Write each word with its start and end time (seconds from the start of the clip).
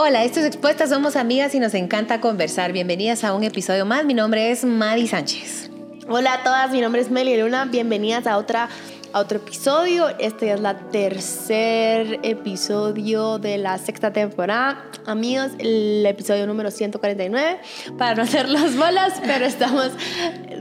Hola, 0.00 0.22
esto 0.22 0.38
es 0.38 0.46
Expuesta, 0.46 0.86
somos 0.86 1.16
amigas 1.16 1.56
y 1.56 1.58
nos 1.58 1.74
encanta 1.74 2.20
conversar. 2.20 2.70
Bienvenidas 2.70 3.24
a 3.24 3.34
un 3.34 3.42
episodio 3.42 3.84
más. 3.84 4.04
Mi 4.04 4.14
nombre 4.14 4.52
es 4.52 4.64
Madi 4.64 5.08
Sánchez. 5.08 5.72
Hola 6.08 6.34
a 6.34 6.42
todas, 6.44 6.70
mi 6.70 6.80
nombre 6.80 7.00
es 7.00 7.10
Meli 7.10 7.36
Luna. 7.36 7.64
Bienvenidas 7.64 8.28
a 8.28 8.38
otra 8.38 8.68
a 9.12 9.20
otro 9.20 9.38
episodio. 9.38 10.08
Este 10.18 10.52
es 10.52 10.60
la 10.60 10.74
tercer 10.90 12.20
episodio 12.22 13.38
de 13.38 13.58
la 13.58 13.78
sexta 13.78 14.12
temporada. 14.12 14.84
Amigos, 15.06 15.52
el 15.58 16.04
episodio 16.06 16.46
número 16.46 16.70
149 16.70 17.60
para 17.96 18.14
no 18.14 18.22
hacer 18.22 18.48
las 18.48 18.76
bolas, 18.76 19.20
pero 19.24 19.44
estamos 19.46 19.90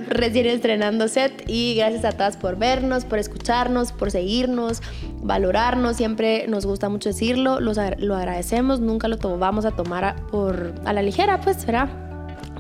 recién 0.08 0.46
estrenando 0.46 1.08
set 1.08 1.44
y 1.48 1.76
gracias 1.76 2.06
a 2.06 2.12
todas 2.12 2.38
por 2.38 2.58
vernos, 2.58 3.06
por 3.06 3.20
escucharnos, 3.20 3.92
por 3.92 4.12
seguirnos, 4.12 4.82
valorarnos. 5.22 5.98
Siempre 5.98 6.48
nos 6.48 6.66
gusta 6.66 6.90
mucho 6.90 7.10
decirlo, 7.10 7.60
lo 7.60 8.16
agradecemos, 8.16 8.80
nunca 8.80 9.08
lo 9.08 9.18
vamos 9.38 9.66
a 9.66 9.72
tomar 9.72 10.06
a, 10.06 10.16
por, 10.16 10.74
a 10.86 10.94
la 10.94 11.02
ligera, 11.02 11.42
pues, 11.42 11.66
¿verdad? 11.66 11.90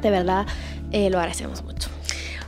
De 0.01 0.09
verdad, 0.09 0.45
eh, 0.91 1.09
lo 1.09 1.17
agradecemos 1.17 1.63
mucho. 1.63 1.89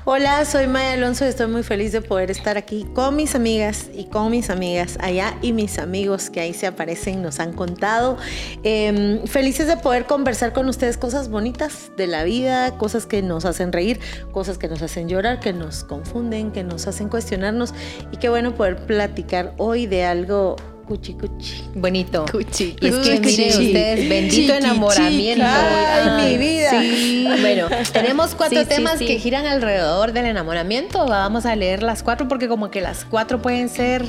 Hola, 0.05 0.45
soy 0.45 0.65
Maya 0.67 0.93
Alonso 0.93 1.25
y 1.25 1.27
estoy 1.27 1.47
muy 1.47 1.61
feliz 1.61 1.91
de 1.91 2.01
poder 2.01 2.31
estar 2.31 2.57
aquí 2.57 2.87
con 2.95 3.17
mis 3.17 3.35
amigas 3.35 3.89
y 3.93 4.05
con 4.05 4.31
mis 4.31 4.49
amigas 4.49 4.97
allá 5.01 5.37
y 5.41 5.51
mis 5.51 5.77
amigos 5.77 6.29
que 6.29 6.39
ahí 6.39 6.53
se 6.53 6.67
aparecen 6.67 7.21
nos 7.21 7.41
han 7.41 7.51
contado. 7.51 8.17
Em, 8.63 9.27
felices 9.27 9.67
de 9.67 9.75
poder 9.75 10.05
conversar 10.05 10.53
con 10.53 10.69
ustedes 10.69 10.97
cosas 10.97 11.29
bonitas 11.29 11.91
de 11.97 12.07
la 12.07 12.23
vida, 12.23 12.77
cosas 12.77 13.05
que 13.05 13.21
nos 13.21 13.43
hacen 13.43 13.73
reír, 13.73 13.99
cosas 14.31 14.57
que 14.57 14.69
nos 14.69 14.81
hacen 14.81 15.09
llorar, 15.09 15.41
que 15.41 15.51
nos 15.51 15.83
confunden, 15.83 16.51
que 16.53 16.63
nos 16.63 16.87
hacen 16.87 17.09
cuestionarnos 17.09 17.73
y 18.09 18.17
qué 18.17 18.29
bueno 18.29 18.55
poder 18.55 18.85
platicar 18.85 19.53
hoy 19.57 19.85
de 19.85 20.05
algo 20.05 20.55
cuchi 20.89 21.13
cuchi. 21.13 21.63
Bonito. 21.75 22.25
Cuchi. 22.31 22.75
Y 22.81 22.87
es 22.87 22.95
que 22.95 23.19
miren 23.19 23.49
ustedes, 23.49 24.09
bendito 24.09 24.53
enamoramiento. 24.55 25.45
Ay, 25.45 26.31
mi 26.31 26.37
vida. 26.37 26.71
Sí. 26.81 27.27
Bueno, 27.41 27.67
tenemos 27.93 28.33
cuatro 28.33 28.65
temas 28.65 28.97
que 28.97 29.19
giran 29.19 29.45
alrededor 29.45 30.13
del 30.13 30.25
enamoramiento. 30.25 31.05
Vamos 31.05 31.45
a 31.45 31.55
leer 31.55 31.83
las 31.83 32.01
cuatro 32.01 32.27
porque 32.27 32.47
como 32.47 32.71
que 32.71 32.81
las 32.81 33.05
cuatro 33.05 33.39
pueden 33.39 33.69
ser 33.69 34.03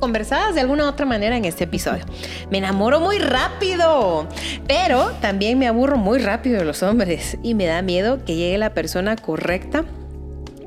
conversadas 0.00 0.56
de 0.56 0.62
alguna 0.62 0.84
u 0.84 0.88
otra 0.88 1.06
manera 1.06 1.36
en 1.36 1.44
este 1.44 1.62
episodio. 1.64 2.04
Me 2.50 2.58
enamoro 2.58 2.98
muy 2.98 3.18
rápido, 3.18 4.26
pero 4.66 5.12
también 5.20 5.60
me 5.60 5.68
aburro 5.68 5.96
muy 5.96 6.18
rápido 6.18 6.58
de 6.58 6.64
los 6.64 6.82
hombres 6.82 7.38
y 7.44 7.54
me 7.54 7.66
da 7.66 7.82
miedo 7.82 8.24
que 8.24 8.34
llegue 8.34 8.58
la 8.58 8.74
persona 8.74 9.14
correcta 9.14 9.84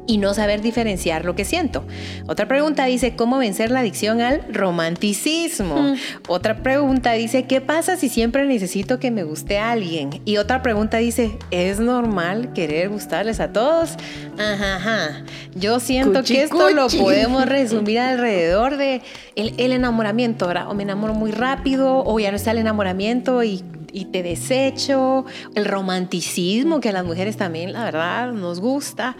y 0.09 0.17
no 0.17 0.33
saber 0.33 0.61
diferenciar 0.61 1.23
lo 1.23 1.35
que 1.35 1.45
siento. 1.45 1.85
Otra 2.25 2.47
pregunta 2.47 2.85
dice, 2.85 3.15
¿cómo 3.15 3.37
vencer 3.37 3.69
la 3.69 3.81
adicción 3.81 4.21
al 4.21 4.41
romanticismo? 4.51 5.75
Mm. 5.79 5.95
Otra 6.27 6.63
pregunta 6.63 7.11
dice, 7.13 7.43
¿qué 7.43 7.61
pasa 7.61 7.95
si 7.95 8.09
siempre 8.09 8.43
necesito 8.47 8.99
que 8.99 9.11
me 9.11 9.23
guste 9.23 9.59
alguien? 9.59 10.09
Y 10.25 10.37
otra 10.37 10.63
pregunta 10.63 10.97
dice, 10.97 11.37
¿es 11.51 11.79
normal 11.79 12.53
querer 12.53 12.89
gustarles 12.89 13.39
a 13.39 13.53
todos? 13.53 13.97
Ajá, 14.39 14.77
ajá. 14.77 15.23
Yo 15.53 15.79
siento 15.79 16.23
que 16.23 16.41
esto 16.41 16.71
lo 16.71 16.87
podemos 16.87 17.45
resumir 17.45 17.99
alrededor 17.99 18.77
de 18.77 19.03
el, 19.35 19.71
enamoramiento, 19.71 20.47
¿verdad? 20.47 20.71
O 20.71 20.73
me 20.73 20.81
enamoro 20.81 21.13
muy 21.13 21.29
rápido, 21.29 22.03
o 22.03 22.19
ya 22.19 22.31
no 22.31 22.37
está 22.37 22.49
el 22.49 22.57
enamoramiento 22.57 23.43
y 23.43 23.63
y 23.91 24.05
te 24.05 24.23
desecho, 24.23 25.25
el 25.55 25.65
romanticismo 25.65 26.79
que 26.79 26.89
a 26.89 26.91
las 26.91 27.05
mujeres 27.05 27.37
también, 27.37 27.73
la 27.73 27.83
verdad, 27.83 28.31
nos 28.33 28.59
gusta. 28.59 29.15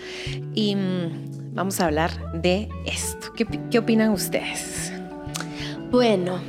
Y 0.56 0.76
mm, 0.76 1.54
vamos 1.54 1.80
a 1.80 1.86
hablar 1.86 2.42
de 2.42 2.70
esto. 2.86 3.34
¿Qué, 3.36 3.46
qué 3.70 3.80
opinan 3.80 4.12
ustedes? 4.12 4.92
Bueno, 5.92 6.40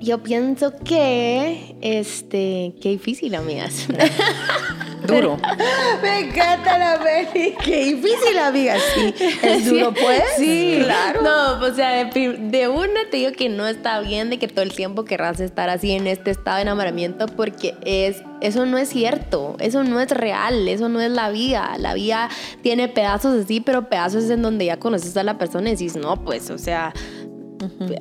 yo 0.00 0.22
pienso 0.22 0.72
que, 0.84 1.76
este, 1.80 2.74
qué 2.80 2.90
difícil, 2.90 3.34
amigas. 3.34 3.88
Duro. 5.08 5.38
Me 6.02 6.20
encanta 6.20 6.78
la 6.78 6.98
Meli. 6.98 7.54
Qué 7.64 7.84
difícil, 7.84 8.38
amiga. 8.38 8.76
Sí, 8.94 9.14
es 9.42 9.68
duro, 9.68 9.92
pues. 9.92 10.22
Sí, 10.36 10.80
claro. 10.84 11.22
No, 11.22 11.66
o 11.66 11.74
sea, 11.74 12.04
de, 12.04 12.68
una 12.68 13.00
te 13.10 13.16
digo 13.16 13.32
que 13.32 13.48
no 13.48 13.66
está 13.66 14.00
bien 14.00 14.30
de 14.30 14.38
que 14.38 14.48
todo 14.48 14.62
el 14.62 14.72
tiempo 14.72 15.04
querrás 15.04 15.40
estar 15.40 15.70
así 15.70 15.92
en 15.92 16.06
este 16.06 16.30
estado 16.30 16.56
de 16.56 16.62
enamoramiento 16.62 17.26
porque 17.26 17.74
es, 17.84 18.22
eso 18.40 18.66
no 18.66 18.78
es 18.78 18.90
cierto, 18.90 19.56
eso 19.60 19.82
no 19.82 19.98
es 20.00 20.10
real, 20.10 20.68
eso 20.68 20.88
no 20.88 21.00
es 21.00 21.10
la 21.10 21.30
vida. 21.30 21.76
La 21.78 21.94
vida 21.94 22.28
tiene 22.62 22.88
pedazos 22.88 23.44
así, 23.44 23.60
pero 23.60 23.88
pedazos 23.88 24.28
en 24.30 24.42
donde 24.42 24.66
ya 24.66 24.78
conoces 24.78 25.16
a 25.16 25.22
la 25.22 25.38
persona 25.38 25.70
y 25.70 25.76
dices, 25.76 25.96
no, 25.96 26.22
pues, 26.22 26.50
o 26.50 26.58
sea, 26.58 26.92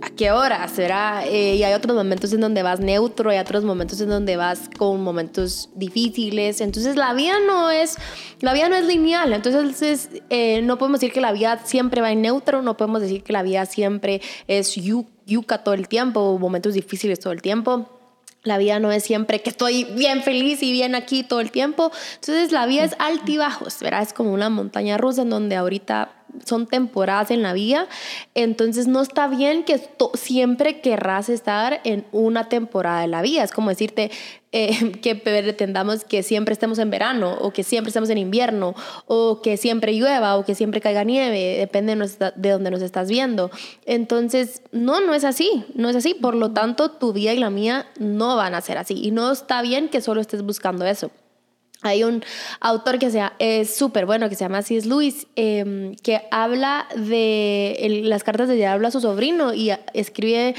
¿A 0.02 0.10
qué 0.12 0.32
hora 0.32 0.68
será? 0.68 1.26
Eh, 1.26 1.56
y 1.56 1.64
hay 1.64 1.74
otros 1.74 1.96
momentos 1.96 2.32
en 2.34 2.42
donde 2.42 2.64
vas 2.64 2.80
neutro, 2.80 3.30
hay 3.30 3.40
otros 3.40 3.64
momentos 3.64 4.00
en 4.02 4.10
donde 4.10 4.38
vas 4.38 4.70
con 4.78 5.02
momentos 5.02 5.70
difíciles. 5.76 6.62
Entonces 6.62 6.96
la 6.96 7.14
vida 7.14 7.36
no 7.46 7.70
es, 7.70 7.98
la 8.42 8.54
vida 8.54 8.70
no 8.70 8.76
es 8.76 8.86
lineal. 8.86 9.34
Entonces 9.34 10.10
eh, 10.30 10.62
no 10.62 10.78
podemos 10.78 11.00
decir 11.00 11.14
que 11.14 11.22
la 11.22 11.32
vida 11.32 11.60
siempre 11.66 12.02
va 12.02 12.12
en 12.12 12.22
neutro, 12.22 12.62
no 12.62 12.78
podemos 12.78 13.02
decir 13.02 13.24
que 13.24 13.34
la 13.34 13.44
vida 13.44 13.66
siempre 13.66 14.22
es 14.48 14.76
yuca 14.76 15.64
todo 15.64 15.74
el 15.74 15.88
tiempo, 15.88 16.38
momentos 16.40 16.74
difíciles 16.74 17.20
todo 17.20 17.34
el 17.34 17.42
tiempo. 17.42 17.90
La 18.44 18.58
vida 18.58 18.80
no 18.80 18.92
es 18.92 19.04
siempre 19.04 19.42
que 19.42 19.50
estoy 19.50 19.84
bien 19.84 20.24
feliz 20.24 20.64
y 20.64 20.72
bien 20.72 20.96
aquí 20.96 21.24
todo 21.24 21.42
el 21.42 21.52
tiempo. 21.52 21.92
Entonces 22.16 22.52
la 22.52 22.66
vida 22.66 22.86
es 22.86 22.96
altibajos, 23.00 23.80
¿verdad? 23.82 24.04
Es 24.04 24.14
como 24.14 24.32
una 24.32 24.50
montaña 24.50 24.98
rusa 24.98 25.24
en 25.24 25.30
donde 25.30 25.56
ahorita 25.56 26.14
son 26.46 26.68
temporadas 26.68 27.32
en 27.32 27.42
la 27.42 27.54
vida, 27.54 27.88
entonces 28.36 28.88
no 28.88 29.02
está 29.02 29.28
bien 29.28 29.64
que 29.64 29.82
siempre 30.14 30.82
querrás 30.82 31.30
estar 31.30 31.82
en 31.84 32.06
una 32.12 32.50
temporada 32.50 33.02
de 33.02 33.08
la 33.08 33.22
vida. 33.22 33.44
Es 33.44 33.52
como 33.52 33.70
decirte 33.70 34.12
eh, 34.52 34.92
que 35.02 35.16
pretendamos 35.16 36.04
que 36.04 36.24
siempre 36.24 36.54
estemos 36.54 36.80
en 36.80 36.90
verano 36.90 37.38
o 37.42 37.52
que 37.52 37.64
siempre 37.64 37.90
estemos 37.90 38.10
en 38.10 38.18
invierno 38.18 38.76
o 39.06 39.42
que 39.42 39.58
siempre 39.58 39.94
llueva 39.94 40.38
o 40.38 40.46
que 40.46 40.56
siempre 40.56 40.82
caiga 40.82 41.04
nieve, 41.04 41.58
depende 41.58 41.96
de, 41.96 42.34
de 42.36 42.50
donde 42.50 42.72
nos 42.72 42.82
estás 42.82 43.10
viendo. 43.10 43.52
Entonces, 43.86 44.62
no, 44.72 45.02
no 45.02 45.14
es 45.14 45.24
así, 45.24 45.66
no 45.76 45.90
es 45.90 45.96
así. 45.96 46.14
Por 46.14 46.36
lo 46.36 46.52
tanto, 46.52 46.92
tu 46.92 47.14
vida 47.14 47.34
y 47.34 47.40
la 47.40 47.50
mía 47.50 47.88
no 48.00 48.36
van 48.36 48.56
a 48.56 48.62
ser 48.62 48.78
así 48.78 48.96
y 49.02 49.12
no 49.12 49.32
está 49.32 49.62
bien 49.62 49.90
que 49.90 50.02
solo 50.02 50.22
estés 50.22 50.42
buscando 50.42 50.86
eso. 50.86 51.12
Hay 51.84 52.04
un 52.04 52.24
autor 52.60 52.98
que 52.98 53.12
sea, 53.12 53.34
es 53.38 53.76
súper 53.76 54.06
bueno, 54.06 54.30
que 54.30 54.36
se 54.36 54.44
llama 54.44 54.64
C.S. 54.64 54.88
Lewis, 54.88 55.28
em, 55.36 55.96
que 55.96 56.24
habla 56.32 56.88
de 56.96 58.02
las 58.04 58.24
cartas 58.24 58.48
de 58.48 58.56
diablo 58.56 58.88
a 58.88 58.92
su 58.92 59.00
sobrino 59.00 59.54
y 59.54 59.72
escribe, 59.94 60.56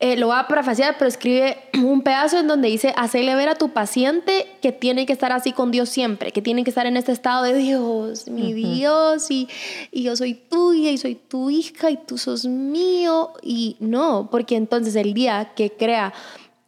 eh, 0.00 0.16
lo 0.16 0.28
va 0.28 0.40
a 0.40 0.48
parafasear, 0.48 0.96
pero 0.96 1.06
escribe 1.06 1.58
un 1.74 2.00
pedazo 2.00 2.38
en 2.38 2.48
donde 2.48 2.68
dice, 2.68 2.94
hacerle 2.96 3.34
ver 3.34 3.50
a 3.50 3.56
tu 3.56 3.74
paciente 3.74 4.46
que 4.62 4.72
tiene 4.72 5.04
que 5.04 5.12
estar 5.12 5.32
así 5.32 5.52
con 5.52 5.70
Dios 5.70 5.90
siempre, 5.90 6.32
que 6.32 6.40
tiene 6.40 6.64
que 6.64 6.70
estar 6.70 6.86
en 6.86 6.96
este 6.96 7.12
estado 7.12 7.44
de 7.44 7.54
Dios, 7.54 8.28
mi 8.28 8.54
Dios, 8.54 9.30
y, 9.30 9.48
y 9.90 10.04
yo 10.04 10.16
soy 10.16 10.32
tuya 10.32 10.90
y 10.90 10.96
soy 10.96 11.14
tu 11.14 11.50
hija 11.50 11.90
y 11.90 11.98
tú 11.98 12.16
sos 12.16 12.46
mío. 12.46 13.32
Y 13.42 13.76
no, 13.80 14.28
porque 14.30 14.56
entonces 14.56 14.96
el 14.96 15.12
día 15.12 15.52
que 15.54 15.72
crea 15.72 16.14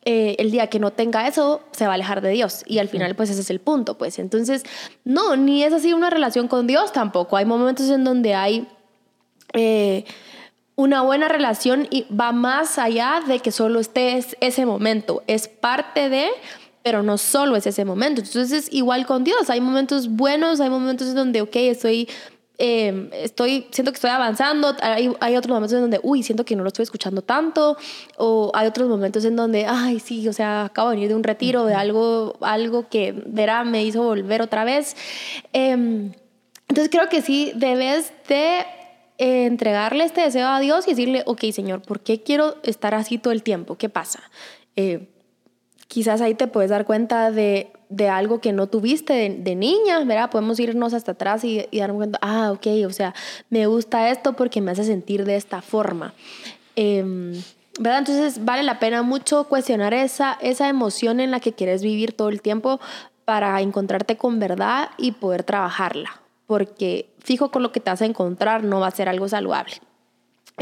eh, 0.07 0.37
el 0.39 0.51
día 0.51 0.69
que 0.69 0.79
no 0.79 0.93
tenga 0.93 1.29
eso, 1.29 1.61
se 1.73 1.85
va 1.85 1.93
a 1.93 1.95
alejar 1.95 2.23
de 2.23 2.31
Dios. 2.31 2.63
Y 2.67 2.79
al 2.79 2.89
final, 2.89 3.15
pues 3.15 3.29
ese 3.31 3.43
es 3.43 3.51
el 3.51 3.61
punto, 3.61 3.99
pues. 3.99 4.19
Entonces, 4.19 4.65
no, 5.05 5.37
ni 5.37 5.63
es 5.63 5.75
así 5.75 5.93
una 5.93 6.09
relación 6.09 6.49
con 6.49 6.67
Dios 6.67 6.93
tampoco. 6.93 7.37
Hay 7.37 7.45
momentos 7.45 7.91
en 7.91 8.05
donde 8.05 8.35
hay 8.35 8.67
eh, 9.53 10.05
una 10.75 11.03
buena 11.03 11.29
relación 11.29 11.87
y 11.91 12.07
va 12.15 12.33
más 12.33 12.79
allá 12.79 13.21
de 13.27 13.41
que 13.41 13.53
solo 13.53 13.79
estés 13.79 14.37
ese 14.41 14.65
momento. 14.65 15.23
Es 15.27 15.49
parte 15.49 16.09
de, 16.09 16.29
pero 16.83 17.03
no 17.03 17.19
solo 17.19 17.57
es 17.57 17.67
ese 17.67 17.85
momento. 17.85 18.23
Entonces, 18.23 18.53
es 18.53 18.73
igual 18.73 19.05
con 19.05 19.23
Dios. 19.23 19.51
Hay 19.51 19.61
momentos 19.61 20.09
buenos, 20.09 20.61
hay 20.61 20.71
momentos 20.71 21.09
en 21.09 21.15
donde, 21.15 21.43
ok, 21.43 21.57
estoy 21.57 22.09
Em, 22.63 23.09
estoy, 23.15 23.67
siento 23.71 23.91
que 23.91 23.97
estoy 23.97 24.11
avanzando, 24.11 24.77
hay, 24.83 25.11
hay, 25.21 25.37
otros 25.37 25.51
momentos 25.51 25.73
en 25.73 25.81
donde, 25.81 25.99
uy, 26.03 26.23
siento 26.23 26.45
que 26.45 26.55
no 26.55 26.63
lo 26.63 26.69
estoy 26.69 26.83
escuchando 26.83 27.23
tanto, 27.23 27.79
o 28.19 28.53
hay 28.53 28.67
otros 28.67 28.87
momentos 28.87 29.25
en 29.25 29.35
donde, 29.35 29.65
ay, 29.65 29.99
sí, 29.99 30.29
o 30.29 30.33
sea, 30.35 30.67
acabo 30.67 30.91
de 30.91 30.97
venir 30.97 31.09
de 31.09 31.15
un 31.15 31.23
retiro, 31.23 31.65
de 31.65 31.73
algo, 31.73 32.37
algo 32.43 32.87
que, 32.91 33.15
verá, 33.25 33.65
me 33.65 33.83
hizo 33.83 34.03
volver 34.03 34.43
otra 34.43 34.65
vez. 34.65 34.95
Em, 35.55 36.13
entonces 36.69 36.91
creo 36.91 37.09
que 37.09 37.23
sí, 37.23 37.51
debes 37.55 38.13
de 38.29 38.59
eh, 39.17 39.47
entregarle 39.47 40.05
este 40.05 40.21
deseo 40.21 40.49
a 40.49 40.61
Dios 40.61 40.87
y 40.87 40.91
decirle, 40.91 41.23
ok, 41.25 41.45
Señor, 41.53 41.81
¿por 41.81 42.01
qué 42.01 42.23
quiero 42.23 42.57
estar 42.63 42.95
así 42.95 43.17
todo 43.17 43.33
el 43.33 43.43
tiempo? 43.43 43.79
¿Qué 43.79 43.89
pasa? 43.89 44.21
Eh, 45.91 45.95
quizás 46.01 46.21
ahí 46.21 46.35
te 46.35 46.47
puedes 46.47 46.71
dar 46.71 46.85
cuenta 46.85 47.31
de 47.31 47.73
de 47.91 48.09
algo 48.09 48.41
que 48.41 48.53
no 48.53 48.69
tuviste 48.69 49.13
de, 49.31 49.55
niña, 49.57 49.99
¿verdad? 50.05 50.31
Podemos 50.31 50.61
irnos 50.61 50.95
hasta 50.95 51.13
atrás 51.13 51.43
y, 51.45 51.67
darnos 51.73 51.97
cuenta, 51.97 52.19
ah, 52.23 52.53
ok, 52.53 52.67
o 52.87 52.91
sea, 52.91 53.15
me 53.51 53.67
gusta 53.67 54.11
esto 54.11 54.35
porque 54.35 54.61
me 54.61 54.71
hace 54.71 54.85
sentir 54.85 55.25
de 55.25 55.35
esta 55.35 55.61
forma. 55.61 56.15
Em, 56.77 57.33
¿Verdad? 57.81 57.99
Entonces 57.99 58.45
vale 58.45 58.63
la 58.63 58.79
pena 58.79 59.03
mucho 59.03 59.45
cuestionar 59.45 59.93
esa, 59.93 60.39
esa 60.41 60.69
emoción 60.69 61.19
en 61.19 61.31
la 61.31 61.41
que 61.41 61.53
quieres 61.53 61.83
vivir 61.83 62.13
todo 62.13 62.29
el 62.29 62.43
tiempo 62.43 62.81
para 63.25 63.61
encontrarte 63.61 64.17
con 64.17 64.39
verdad 64.39 64.91
y 64.97 65.13
poder 65.13 65.43
trabajarla, 65.43 66.21
porque 66.47 67.11
fijo 67.19 67.51
con 67.51 67.63
lo 67.63 67.73
que 67.73 67.81
te 67.81 67.91
vas 67.91 68.03
a 68.03 68.07
encontrar 68.07 68.63
no 68.63 68.81
va 68.81 68.87
a 68.87 68.93
ser 68.93 69.09
algo 69.09 69.29
saludable. 69.29 69.81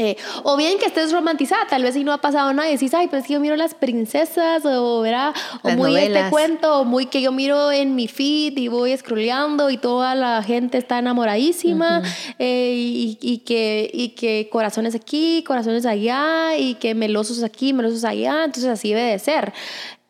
Eh, 0.01 0.15
o 0.43 0.55
bien 0.55 0.79
que 0.79 0.85
estés 0.85 1.11
romantizada, 1.11 1.67
tal 1.67 1.83
vez 1.83 1.93
si 1.93 2.05
no 2.05 2.13
ha 2.13 2.19
pasado 2.19 2.53
nada 2.53 2.69
y 2.69 2.71
decís, 2.71 2.93
ay, 2.93 3.09
pues 3.09 3.27
que 3.27 3.33
yo 3.33 3.41
miro 3.41 3.57
las 3.57 3.73
princesas, 3.73 4.63
o, 4.65 5.01
¿verdad? 5.01 5.33
o 5.61 5.71
muy 5.71 5.93
este 5.97 6.29
cuento, 6.29 6.79
o 6.79 6.85
muy 6.85 7.07
que 7.07 7.21
yo 7.21 7.33
miro 7.33 7.69
en 7.69 7.95
mi 7.95 8.07
feed 8.07 8.57
y 8.57 8.69
voy 8.69 8.95
scrolleando 8.95 9.69
y 9.69 9.77
toda 9.77 10.15
la 10.15 10.41
gente 10.41 10.77
está 10.77 10.99
enamoradísima, 10.99 12.01
eh, 12.39 12.73
y, 13.19 13.39
que, 13.39 13.91
y 13.93 14.09
que 14.09 14.47
corazones 14.49 14.95
aquí, 14.95 15.43
corazones 15.45 15.85
allá, 15.85 16.57
y 16.57 16.75
que 16.75 16.95
melosos 16.95 17.43
aquí, 17.43 17.73
melosos 17.73 18.05
allá, 18.05 18.45
entonces 18.45 18.71
así 18.71 18.93
debe 18.93 19.11
de 19.11 19.19
ser. 19.19 19.51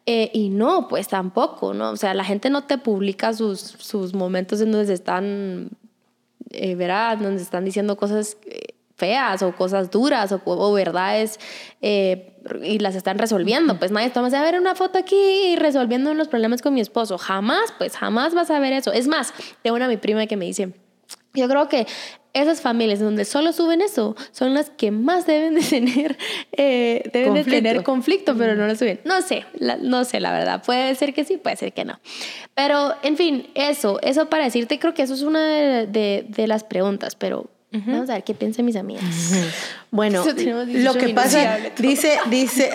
Eh, 0.06 0.30
y 0.34 0.50
no, 0.50 0.88
pues 0.88 1.08
tampoco, 1.08 1.74
¿no? 1.74 1.90
O 1.90 1.98
sea, 1.98 2.14
la 2.14 2.24
gente 2.24 2.52
no 2.52 2.66
te 2.66 2.78
publica 2.78 3.34
sus, 3.34 3.60
sus 3.60 4.14
momentos 4.14 4.62
en 4.62 4.72
donde 4.72 4.86
se 4.86 4.94
están, 4.94 5.72
verás, 6.52 7.20
donde 7.20 7.42
están 7.42 7.66
diciendo 7.66 7.98
cosas 7.98 8.38
feas 9.00 9.42
o 9.42 9.56
cosas 9.56 9.90
duras 9.90 10.32
o, 10.46 10.74
verdades 10.74 11.40
eh, 11.82 12.34
y 12.62 12.80
las 12.80 12.96
están 12.96 13.18
resolviendo. 13.18 13.80
Pues 13.80 13.92
nadie 13.92 14.10
toma 14.10 14.28
a 14.28 14.44
ver 14.44 14.60
una 14.60 14.76
foto 14.76 15.00
aquí 15.00 15.16
y 15.16 15.56
resolviendo 15.56 16.14
los 16.14 16.28
problemas 16.28 16.62
con 16.62 16.74
mi 16.74 16.82
esposo. 16.82 17.18
Jamás, 17.18 17.74
pues 17.78 17.98
jamás 17.98 18.36
vas 18.36 18.52
a 18.52 18.60
ver 18.60 18.74
eso. 18.74 18.92
Es 18.92 19.08
más, 19.08 19.34
tengo 19.64 19.76
una 19.76 19.88
mi 19.88 19.98
prima 19.98 20.28
que 20.28 20.38
me 20.38 20.46
dice, 20.46 20.74
yo 21.34 21.48
creo 21.48 21.70
que 21.70 21.88
esas 22.34 22.62
familias 22.62 23.00
donde 23.00 23.26
solo 23.26 23.54
suben 23.54 23.82
eso 23.82 24.16
son 24.32 24.54
las 24.54 24.70
que 24.70 24.92
más 24.92 25.26
deben 25.26 25.56
de 25.56 25.62
tener, 25.62 26.18
eh, 26.52 27.02
deben 27.12 27.30
conflicto. 27.30 27.52
de 27.52 27.62
tener 27.62 27.84
conflicto, 27.84 28.38
pero 28.38 28.56
no 28.56 28.68
lo 28.68 28.76
suben. 28.76 29.00
No 29.04 29.22
sé, 29.22 29.46
no 29.82 30.04
sé 30.04 30.20
la 30.20 30.32
verdad. 30.32 30.62
Puede 30.64 30.94
ser 30.96 31.14
que 31.14 31.24
sí, 31.24 31.38
puede 31.38 31.56
ser 31.56 31.74
que 31.74 31.86
no. 31.86 32.00
Pero, 32.54 32.94
en 33.02 33.18
fin, 33.18 33.48
eso, 33.56 34.00
eso 34.02 34.30
para 34.30 34.44
decirte, 34.44 34.78
creo 34.78 34.94
que 34.94 35.04
eso 35.04 35.14
es 35.14 35.24
una 35.24 35.42
de, 35.86 36.26
de 36.28 36.48
las 36.48 36.64
preguntas, 36.64 37.16
pero 37.16 37.50
Vamos 37.72 38.10
a 38.10 38.14
ver 38.14 38.24
qué 38.24 38.34
piensan 38.34 38.66
mis 38.66 38.76
amigas. 38.76 39.04
Bueno, 39.92 40.24
lo 40.68 40.94
que 40.96 41.10
pasa, 41.10 41.58
dice, 41.78 42.18
dice, 42.30 42.72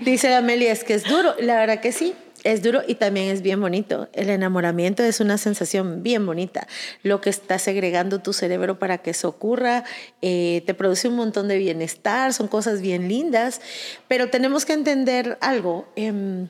dice 0.00 0.34
Amelia, 0.34 0.72
es 0.72 0.84
que 0.84 0.94
es 0.94 1.04
duro. 1.04 1.34
La 1.40 1.56
verdad 1.56 1.80
que 1.80 1.92
sí, 1.92 2.14
es 2.44 2.62
duro 2.62 2.82
y 2.86 2.94
también 2.94 3.28
es 3.28 3.42
bien 3.42 3.60
bonito. 3.60 4.08
El 4.12 4.30
enamoramiento 4.30 5.02
es 5.02 5.20
una 5.20 5.38
sensación 5.38 6.02
bien 6.02 6.24
bonita. 6.26 6.66
Lo 7.02 7.20
que 7.20 7.30
está 7.30 7.58
segregando 7.58 8.20
tu 8.20 8.32
cerebro 8.32 8.78
para 8.78 8.98
que 8.98 9.10
eso 9.10 9.28
ocurra 9.28 9.84
eh, 10.22 10.62
te 10.66 10.74
produce 10.74 11.08
un 11.08 11.16
montón 11.16 11.48
de 11.48 11.58
bienestar, 11.58 12.32
son 12.32 12.48
cosas 12.48 12.80
bien 12.80 13.08
lindas, 13.08 13.60
pero 14.08 14.30
tenemos 14.30 14.64
que 14.64 14.74
entender 14.74 15.38
algo. 15.40 15.88
Em, 15.96 16.48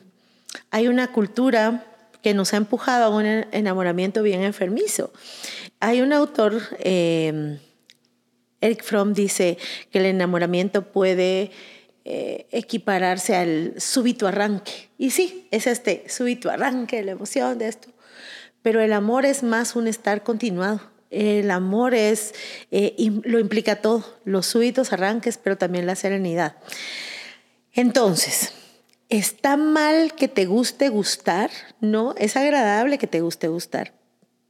hay 0.71 0.87
una 0.87 1.11
cultura 1.11 1.85
que 2.21 2.33
nos 2.33 2.53
ha 2.53 2.57
empujado 2.57 3.05
a 3.05 3.09
un 3.09 3.25
enamoramiento 3.25 4.21
bien 4.23 4.43
enfermizo. 4.43 5.11
Hay 5.79 6.01
un 6.01 6.13
autor... 6.13 6.61
Eh, 6.79 7.59
Eric 8.61 8.83
Fromm 8.83 9.13
dice 9.13 9.57
que 9.91 9.99
el 9.99 10.05
enamoramiento 10.05 10.91
puede 10.91 11.51
eh, 12.05 12.47
equipararse 12.51 13.35
al 13.35 13.75
súbito 13.77 14.27
arranque. 14.27 14.89
Y 14.97 15.11
sí, 15.11 15.47
es 15.51 15.67
este 15.67 16.05
súbito 16.07 16.49
arranque, 16.49 17.03
la 17.03 17.11
emoción 17.11 17.57
de 17.57 17.67
esto. 17.67 17.89
Pero 18.61 18.81
el 18.81 18.93
amor 18.93 19.25
es 19.25 19.43
más 19.43 19.75
un 19.75 19.87
estar 19.87 20.23
continuado. 20.23 20.81
El 21.09 21.49
amor 21.51 21.93
es, 21.93 22.33
eh, 22.71 22.95
lo 23.23 23.39
implica 23.39 23.81
todo, 23.81 24.05
los 24.25 24.45
súbitos 24.45 24.93
arranques, 24.93 25.37
pero 25.37 25.57
también 25.57 25.85
la 25.87 25.95
serenidad. 25.95 26.55
Entonces, 27.73 28.53
¿está 29.09 29.57
mal 29.57 30.13
que 30.13 30.27
te 30.27 30.45
guste 30.45 30.89
gustar? 30.89 31.49
No, 31.79 32.13
es 32.17 32.35
agradable 32.35 32.97
que 32.97 33.07
te 33.07 33.21
guste 33.21 33.47
gustar. 33.47 33.98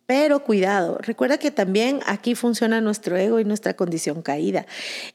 Pero 0.10 0.44
cuidado, 0.44 0.98
recuerda 1.04 1.38
que 1.38 1.52
también 1.52 2.00
aquí 2.08 2.34
funciona 2.34 2.82
nuestro 2.82 3.16
ego 3.16 3.40
y 3.40 3.46
nuestra 3.46 3.76
condición 3.76 4.24
caída. 4.24 4.66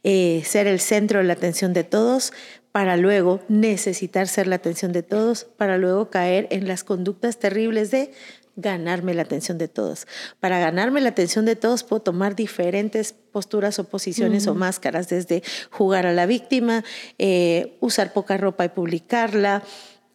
Eh, 0.05 0.45
ser 0.47 0.69
el 0.69 0.79
centro 0.79 1.19
de 1.19 1.25
la 1.25 1.33
atención 1.33 1.73
de 1.73 1.83
todos 1.83 2.33
para 2.71 2.97
luego 2.97 3.41
necesitar 3.49 4.29
ser 4.29 4.47
la 4.47 4.55
atención 4.55 4.93
de 4.93 5.03
todos, 5.03 5.47
para 5.57 5.79
luego 5.79 6.11
caer 6.11 6.47
en 6.53 6.69
las 6.69 6.85
conductas 6.85 7.41
terribles 7.41 7.91
de 7.91 8.13
ganarme 8.55 9.15
la 9.15 9.23
atención 9.23 9.59
de 9.59 9.67
todos. 9.67 10.07
Para 10.39 10.61
ganarme 10.61 11.01
la 11.01 11.09
atención 11.09 11.45
de 11.45 11.57
todos 11.57 11.83
puedo 11.83 12.03
tomar 12.03 12.37
diferentes 12.37 13.13
posturas 13.13 13.81
o 13.81 13.89
posiciones 13.89 14.47
o 14.47 14.55
máscaras, 14.55 15.09
desde 15.09 15.43
jugar 15.71 16.07
a 16.07 16.13
la 16.13 16.27
víctima, 16.27 16.85
eh, 17.19 17.77
usar 17.81 18.13
poca 18.13 18.37
ropa 18.37 18.65
y 18.65 18.69
publicarla, 18.69 19.65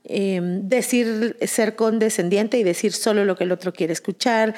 Em, 0.05 0.67
decir, 0.69 1.37
ser 1.41 1.75
condescendiente 1.75 2.57
y 2.57 2.63
decir 2.63 2.93
solo 2.93 3.25
lo 3.25 3.35
que 3.35 3.43
el 3.43 3.51
otro 3.51 3.73
quiere 3.73 3.93
escuchar, 3.93 4.55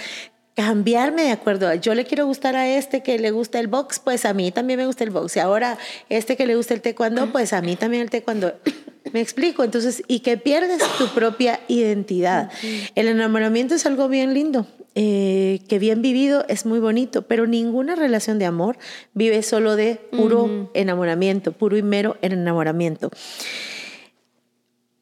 cambiarme 0.55 1.23
de 1.23 1.31
acuerdo 1.31 1.67
a 1.67 1.75
yo 1.75 1.95
le 1.95 2.05
quiero 2.05 2.25
gustar 2.25 2.55
a 2.55 2.69
este 2.69 3.01
que 3.01 3.17
le 3.17 3.31
gusta 3.31 3.59
el 3.59 3.67
box, 3.67 3.99
pues 3.99 4.25
a 4.25 4.33
mí 4.33 4.51
también 4.51 4.77
me 4.79 4.85
gusta 4.85 5.03
el 5.03 5.09
box. 5.09 5.35
Y 5.35 5.39
ahora 5.39 5.77
este 6.09 6.37
que 6.37 6.45
le 6.45 6.55
gusta 6.55 6.73
el 6.73 6.81
taekwondo, 6.81 7.31
pues 7.31 7.53
a 7.53 7.61
mí 7.61 7.75
también 7.75 8.03
el 8.03 8.09
taekwondo. 8.09 8.53
Me 9.13 9.19
explico, 9.19 9.63
entonces, 9.63 10.03
y 10.07 10.19
que 10.19 10.37
pierdes 10.37 10.79
tu 10.99 11.07
propia 11.07 11.59
identidad. 11.67 12.51
El 12.93 13.07
enamoramiento 13.07 13.73
es 13.73 13.87
algo 13.87 14.07
bien 14.07 14.35
lindo, 14.35 14.67
eh, 14.93 15.59
que 15.67 15.79
bien 15.79 16.03
vivido 16.03 16.45
es 16.47 16.67
muy 16.67 16.79
bonito, 16.79 17.23
pero 17.23 17.47
ninguna 17.47 17.95
relación 17.95 18.37
de 18.37 18.45
amor 18.45 18.77
vive 19.15 19.41
solo 19.41 19.75
de 19.75 19.95
puro 19.95 20.69
enamoramiento, 20.75 21.51
puro 21.51 21.77
y 21.77 21.81
mero 21.81 22.17
enamoramiento 22.21 23.09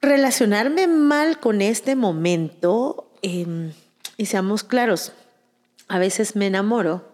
relacionarme 0.02 0.88
mal 0.88 1.40
con 1.40 1.62
este 1.62 1.96
momento, 1.96 3.12
em, 3.22 3.74
y 4.18 4.26
seamos 4.26 4.64
claros, 4.64 5.14
a 5.88 6.00
veces 6.00 6.36
me 6.36 6.48
enamoro 6.48 7.10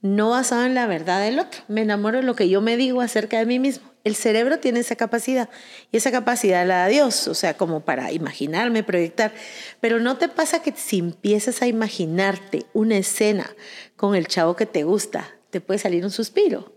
no 0.00 0.30
basado 0.30 0.64
en 0.64 0.74
la 0.74 0.86
verdad 0.86 1.20
del 1.20 1.40
otro, 1.40 1.60
me 1.66 1.82
enamoro 1.82 2.18
de 2.18 2.22
lo 2.22 2.36
que 2.36 2.48
yo 2.48 2.60
me 2.60 2.76
digo 2.76 3.00
acerca 3.00 3.38
de 3.38 3.46
mí 3.46 3.58
mismo. 3.58 3.88
El 4.04 4.14
cerebro 4.14 4.60
tiene 4.60 4.80
esa 4.80 4.94
capacidad 4.94 5.48
y 5.90 5.96
esa 5.96 6.12
capacidad 6.12 6.64
la 6.66 6.78
da 6.78 6.86
Dios, 6.86 7.26
o 7.26 7.34
sea, 7.34 7.56
como 7.56 7.80
para 7.80 8.12
imaginarme, 8.12 8.84
proyectar. 8.84 9.32
Pero 9.80 9.98
no 9.98 10.16
te 10.16 10.28
pasa 10.28 10.62
que 10.62 10.72
si 10.76 10.98
empiezas 10.98 11.62
a 11.62 11.66
imaginarte 11.66 12.64
una 12.72 12.96
escena 12.96 13.50
con 13.96 14.14
el 14.14 14.28
chavo 14.28 14.54
que 14.54 14.66
te 14.66 14.84
gusta, 14.84 15.28
te 15.50 15.60
puede 15.60 15.80
salir 15.80 16.04
un 16.04 16.12
suspiro. 16.12 16.72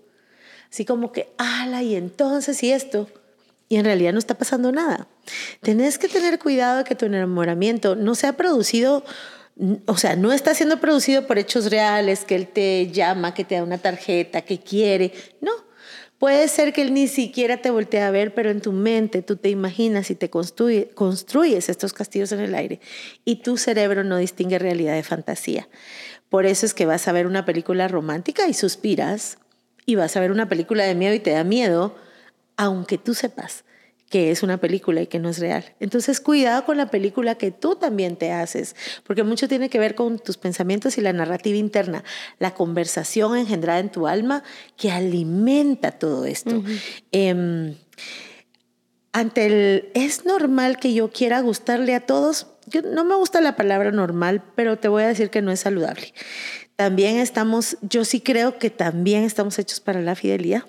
Así 0.72 0.84
como 0.84 1.12
que, 1.12 1.30
ala, 1.38 1.84
y 1.84 1.96
entonces, 1.96 2.64
y 2.64 2.72
esto 2.72 3.08
y 3.72 3.78
en 3.78 3.86
realidad 3.86 4.12
no 4.12 4.20
está 4.20 4.38
pasando 4.38 4.74
nada. 4.74 5.08
Tenés 5.62 5.98
que 5.98 6.10
tener 6.10 6.40
cuidado 6.40 6.80
de 6.80 6.84
que 6.84 6.94
tu 6.94 7.06
enamoramiento 7.06 7.96
no 7.96 8.16
sea 8.16 8.34
producido, 8.34 9.06
o 9.86 9.96
sea, 9.96 10.18
no 10.18 10.34
está 10.34 10.54
siendo 10.54 10.82
producido 10.82 11.26
por 11.26 11.38
hechos 11.38 11.72
reales, 11.72 12.26
que 12.26 12.36
él 12.36 12.50
te 12.50 12.92
llama, 12.92 13.34
que 13.34 13.46
te 13.46 13.56
da 13.56 13.64
una 13.64 13.78
tarjeta, 13.78 14.42
que 14.42 14.60
quiere. 14.60 15.14
No. 15.40 15.54
Puede 16.20 16.50
ser 16.50 16.74
que 16.74 16.82
él 16.82 16.94
ni 16.94 17.08
siquiera 17.08 17.62
te 17.62 17.70
voltee 17.70 18.02
a 18.02 18.12
ver, 18.12 18.34
pero 18.34 18.50
en 18.50 18.60
tu 18.60 18.74
mente 18.74 19.22
tú 19.22 19.38
te 19.38 19.48
imaginas 19.48 20.12
y 20.12 20.16
te 20.16 20.30
construyes 20.30 21.70
estos 21.70 21.94
castillos 21.94 22.34
en 22.34 22.42
el 22.42 22.54
aire 22.56 22.82
y 23.24 23.38
tu 23.38 23.56
cerebro 23.56 24.04
no 24.04 24.18
distingue 24.18 24.60
realidad 24.60 24.96
de 24.96 25.04
fantasía. 25.04 25.70
Por 26.28 26.46
eso 26.46 26.66
es 26.66 26.74
que 26.74 26.86
vas 26.86 27.08
a 27.08 27.14
ver 27.14 27.26
una 27.26 27.46
película 27.46 27.88
romántica 27.88 28.50
y 28.50 28.54
suspiras, 28.54 29.38
y 29.86 29.96
vas 29.96 30.18
a 30.18 30.20
ver 30.20 30.34
una 30.34 30.50
película 30.50 30.84
de 30.84 30.94
miedo 30.94 31.14
y 31.14 31.20
te 31.20 31.32
da 31.32 31.46
miedo, 31.46 31.96
aunque 32.58 32.98
tú 33.00 33.14
sepas 33.16 33.64
que 34.12 34.30
es 34.30 34.44
una 34.44 34.58
película 34.58 35.02
y 35.02 35.08
que 35.08 35.20
no 35.20 35.30
es 35.30 35.40
real. 35.40 35.74
Entonces, 35.80 36.20
cuidado 36.20 36.66
con 36.66 36.76
la 36.76 36.92
película 36.92 37.36
que 37.36 37.50
tú 37.50 37.76
también 37.76 38.18
te 38.18 38.32
haces, 38.32 38.76
porque 39.08 39.24
mucho 39.24 39.48
tiene 39.48 39.70
que 39.70 39.80
ver 39.80 39.96
con 39.96 40.20
tus 40.20 40.38
pensamientos 40.38 40.98
y 40.98 41.02
la 41.02 41.14
narrativa 41.14 41.58
interna, 41.58 42.04
la 42.38 42.54
conversación 42.54 43.38
engendrada 43.38 43.80
en 43.80 43.90
tu 43.90 44.08
alma 44.08 44.44
que 44.76 44.92
alimenta 44.92 45.94
todo 45.94 46.26
esto. 46.26 46.62
Em, 47.14 47.76
ante 49.14 49.46
el, 49.46 49.90
es 49.94 50.26
normal 50.26 50.78
que 50.78 50.94
yo 50.94 51.10
quiera 51.10 51.40
gustarle 51.40 51.96
a 51.96 52.06
todos. 52.06 52.48
Yo, 52.68 52.82
no 52.82 53.06
me 53.06 53.16
gusta 53.16 53.40
la 53.40 53.56
palabra 53.56 53.92
normal, 53.92 54.44
pero 54.56 54.78
te 54.78 54.90
voy 54.90 55.04
a 55.04 55.08
decir 55.08 55.30
que 55.30 55.42
no 55.42 55.52
es 55.52 55.62
saludable. 55.62 56.14
También 56.76 57.18
estamos, 57.18 57.78
yo 57.82 58.04
sí 58.04 58.20
creo 58.20 58.60
que 58.60 58.70
también 58.70 59.24
estamos 59.24 59.58
hechos 59.58 59.80
para 59.80 60.02
la 60.02 60.16
fidelidad. 60.16 60.66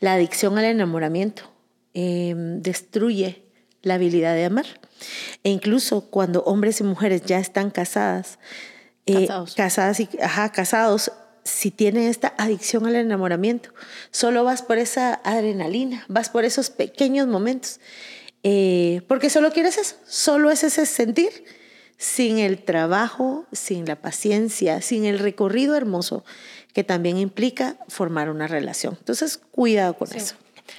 La 0.00 0.14
adicción 0.14 0.56
al 0.56 0.64
enamoramiento 0.64 1.53
em, 1.94 2.60
destruye 2.60 3.44
la 3.82 3.94
habilidad 3.94 4.34
de 4.34 4.44
amar. 4.44 4.66
E 5.42 5.50
incluso 5.50 6.10
cuando 6.10 6.42
hombres 6.44 6.80
y 6.80 6.84
mujeres 6.84 7.22
ya 7.22 7.38
están 7.38 7.70
casadas, 7.70 8.38
eh, 9.06 9.28
casadas 9.56 10.00
y 10.00 10.06
casados, 10.06 11.12
si 11.44 11.70
tienen 11.70 12.04
esta 12.04 12.34
adicción 12.38 12.86
al 12.86 12.96
enamoramiento, 12.96 13.70
solo 14.10 14.44
vas 14.44 14.62
por 14.62 14.78
esa 14.78 15.20
adrenalina, 15.24 16.04
vas 16.08 16.30
por 16.30 16.44
esos 16.44 16.70
pequeños 16.70 17.26
momentos, 17.28 17.80
eh, 18.42 19.02
porque 19.08 19.30
solo 19.30 19.52
quieres 19.52 19.76
eso, 19.76 19.96
solo 20.06 20.50
es 20.50 20.64
ese 20.64 20.86
sentir, 20.86 21.44
sin 21.96 22.38
el 22.38 22.62
trabajo, 22.64 23.46
sin 23.52 23.86
la 23.86 23.96
paciencia, 23.96 24.82
sin 24.82 25.04
el 25.04 25.18
recorrido 25.18 25.76
hermoso 25.76 26.24
que 26.72 26.82
también 26.82 27.18
implica 27.18 27.76
formar 27.88 28.30
una 28.30 28.48
relación. 28.48 28.96
Entonces, 28.98 29.38
cuidado 29.38 29.96
con 29.96 30.12
eso. 30.12 30.34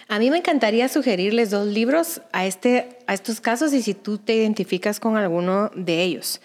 A 0.08 0.20
mí 0.20 0.30
me 0.30 0.38
encantaría 0.38 0.88
sugerirles 0.88 1.50
dos 1.50 1.68
libros 1.68 2.22
a, 2.32 2.46
este, 2.46 3.00
a 3.08 3.13
estos 3.13 3.42
casos 3.42 3.74
y 3.74 3.82
si 3.82 3.94
tú 3.94 4.18
te 4.18 4.36
identificas 4.36 5.00
con 5.00 5.18
alguno 5.18 5.72
de 5.75 6.04
ellos. 6.04 6.42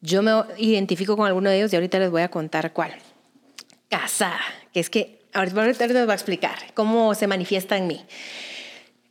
Yo 0.00 0.22
me 0.22 0.32
identifico 0.58 1.16
con 1.16 1.26
alguno 1.26 1.50
de 1.50 1.56
ellos 1.56 1.72
y 1.72 1.76
ahorita 1.76 1.98
les 1.98 2.10
voy 2.10 2.22
a 2.22 2.30
contar 2.30 2.72
cuál. 2.72 2.92
Casada, 3.88 4.40
que 4.72 4.80
es 4.80 4.90
que 4.90 5.20
ahorita 5.32 5.86
les 5.86 6.04
voy 6.04 6.10
a 6.10 6.14
explicar 6.14 6.56
cómo 6.74 7.14
se 7.14 7.26
manifiesta 7.26 7.76
en 7.76 7.86
mí. 7.86 8.04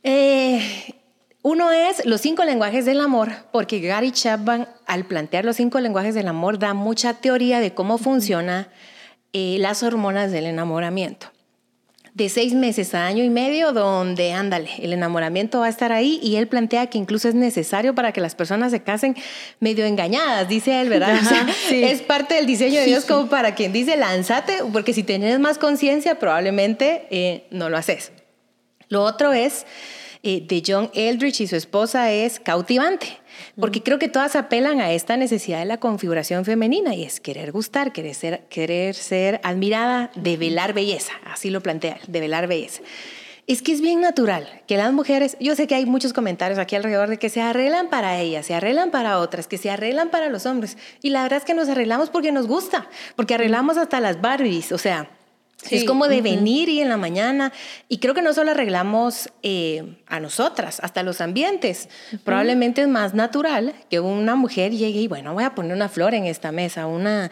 Eh, 0.02 0.94
uno 1.42 1.72
es 1.72 2.04
los 2.06 2.20
cinco 2.20 2.44
lenguajes 2.44 2.84
del 2.84 3.00
amor, 3.00 3.30
porque 3.52 3.80
Gary 3.80 4.12
Chapman, 4.12 4.68
al 4.86 5.04
plantear 5.04 5.44
los 5.44 5.56
cinco 5.56 5.80
lenguajes 5.80 6.14
del 6.14 6.28
amor, 6.28 6.58
da 6.58 6.74
mucha 6.74 7.14
teoría 7.14 7.60
de 7.60 7.74
cómo 7.74 7.98
funciona 7.98 8.68
eh, 9.32 9.56
las 9.58 9.82
hormonas 9.82 10.30
del 10.30 10.46
enamoramiento 10.46 11.33
de 12.14 12.28
seis 12.28 12.54
meses 12.54 12.94
a 12.94 13.06
año 13.06 13.24
y 13.24 13.28
medio, 13.28 13.72
donde, 13.72 14.32
ándale, 14.32 14.70
el 14.78 14.92
enamoramiento 14.92 15.60
va 15.60 15.66
a 15.66 15.68
estar 15.68 15.90
ahí 15.90 16.20
y 16.22 16.36
él 16.36 16.46
plantea 16.46 16.86
que 16.86 16.96
incluso 16.96 17.28
es 17.28 17.34
necesario 17.34 17.92
para 17.92 18.12
que 18.12 18.20
las 18.20 18.36
personas 18.36 18.70
se 18.70 18.82
casen 18.82 19.16
medio 19.58 19.84
engañadas, 19.84 20.48
dice 20.48 20.80
él, 20.80 20.88
¿verdad? 20.88 21.18
Es 21.70 22.02
parte 22.02 22.34
del 22.36 22.46
diseño 22.46 22.80
de 22.80 22.86
Dios 22.86 23.04
como 23.04 23.28
para 23.28 23.56
quien 23.56 23.72
dice, 23.72 23.96
lánzate, 23.96 24.58
porque 24.72 24.92
si 24.92 25.02
tienes 25.02 25.40
más 25.40 25.58
conciencia, 25.58 26.20
probablemente 26.20 27.06
eh, 27.10 27.46
no 27.50 27.68
lo 27.68 27.76
haces. 27.76 28.12
Lo 28.88 29.02
otro 29.02 29.32
es, 29.32 29.66
eh, 30.24 30.42
de 30.46 30.62
John 30.66 30.90
Eldridge 30.94 31.42
y 31.42 31.46
su 31.46 31.54
esposa, 31.54 32.10
es 32.10 32.40
cautivante. 32.40 33.18
Porque 33.60 33.82
creo 33.82 33.98
que 33.98 34.08
todas 34.08 34.36
apelan 34.36 34.80
a 34.80 34.92
esta 34.92 35.16
necesidad 35.16 35.58
de 35.58 35.66
la 35.66 35.78
configuración 35.78 36.44
femenina 36.44 36.94
y 36.94 37.04
es 37.04 37.20
querer 37.20 37.52
gustar, 37.52 37.92
querer 37.92 38.14
ser, 38.14 38.44
querer 38.48 38.94
ser 38.94 39.40
admirada, 39.44 40.10
develar 40.14 40.72
belleza, 40.72 41.12
así 41.24 41.50
lo 41.50 41.60
plantea, 41.60 41.98
develar 42.08 42.46
belleza. 42.46 42.82
Es 43.46 43.60
que 43.60 43.72
es 43.72 43.82
bien 43.82 44.00
natural 44.00 44.62
que 44.66 44.78
las 44.78 44.92
mujeres, 44.94 45.36
yo 45.38 45.54
sé 45.54 45.66
que 45.66 45.74
hay 45.74 45.84
muchos 45.84 46.14
comentarios 46.14 46.58
aquí 46.58 46.76
alrededor 46.76 47.10
de 47.10 47.18
que 47.18 47.28
se 47.28 47.42
arreglan 47.42 47.90
para 47.90 48.18
ellas, 48.18 48.46
se 48.46 48.54
arreglan 48.54 48.90
para 48.90 49.18
otras, 49.18 49.46
que 49.46 49.58
se 49.58 49.68
arreglan 49.68 50.08
para 50.08 50.30
los 50.30 50.46
hombres. 50.46 50.78
Y 51.02 51.10
la 51.10 51.22
verdad 51.22 51.40
es 51.40 51.44
que 51.44 51.52
nos 51.52 51.68
arreglamos 51.68 52.08
porque 52.08 52.32
nos 52.32 52.46
gusta, 52.46 52.88
porque 53.16 53.34
arreglamos 53.34 53.76
hasta 53.76 54.00
las 54.00 54.22
Barbies, 54.22 54.72
o 54.72 54.78
sea, 54.78 55.10
es 55.70 55.84
como 55.84 56.08
de 56.08 56.20
venir 56.20 56.68
y 56.68 56.80
en 56.80 56.88
la 56.88 56.96
mañana. 56.96 57.52
Y 57.88 57.98
creo 57.98 58.14
que 58.14 58.22
no 58.22 58.34
solo 58.34 58.50
arreglamos 58.50 59.30
eh, 59.42 59.96
a 60.06 60.20
nosotras, 60.20 60.80
hasta 60.82 61.02
los 61.02 61.20
ambientes. 61.20 61.88
Probablemente 62.24 62.82
es 62.82 62.88
más 62.88 63.14
natural 63.14 63.74
que 63.88 64.00
una 64.00 64.34
mujer 64.34 64.72
llegue 64.72 65.00
y, 65.00 65.08
bueno, 65.08 65.32
voy 65.34 65.44
a 65.44 65.54
poner 65.54 65.74
una 65.74 65.88
flor 65.88 66.14
en 66.14 66.26
esta 66.26 66.52
mesa. 66.52 66.86
Una, 66.86 67.30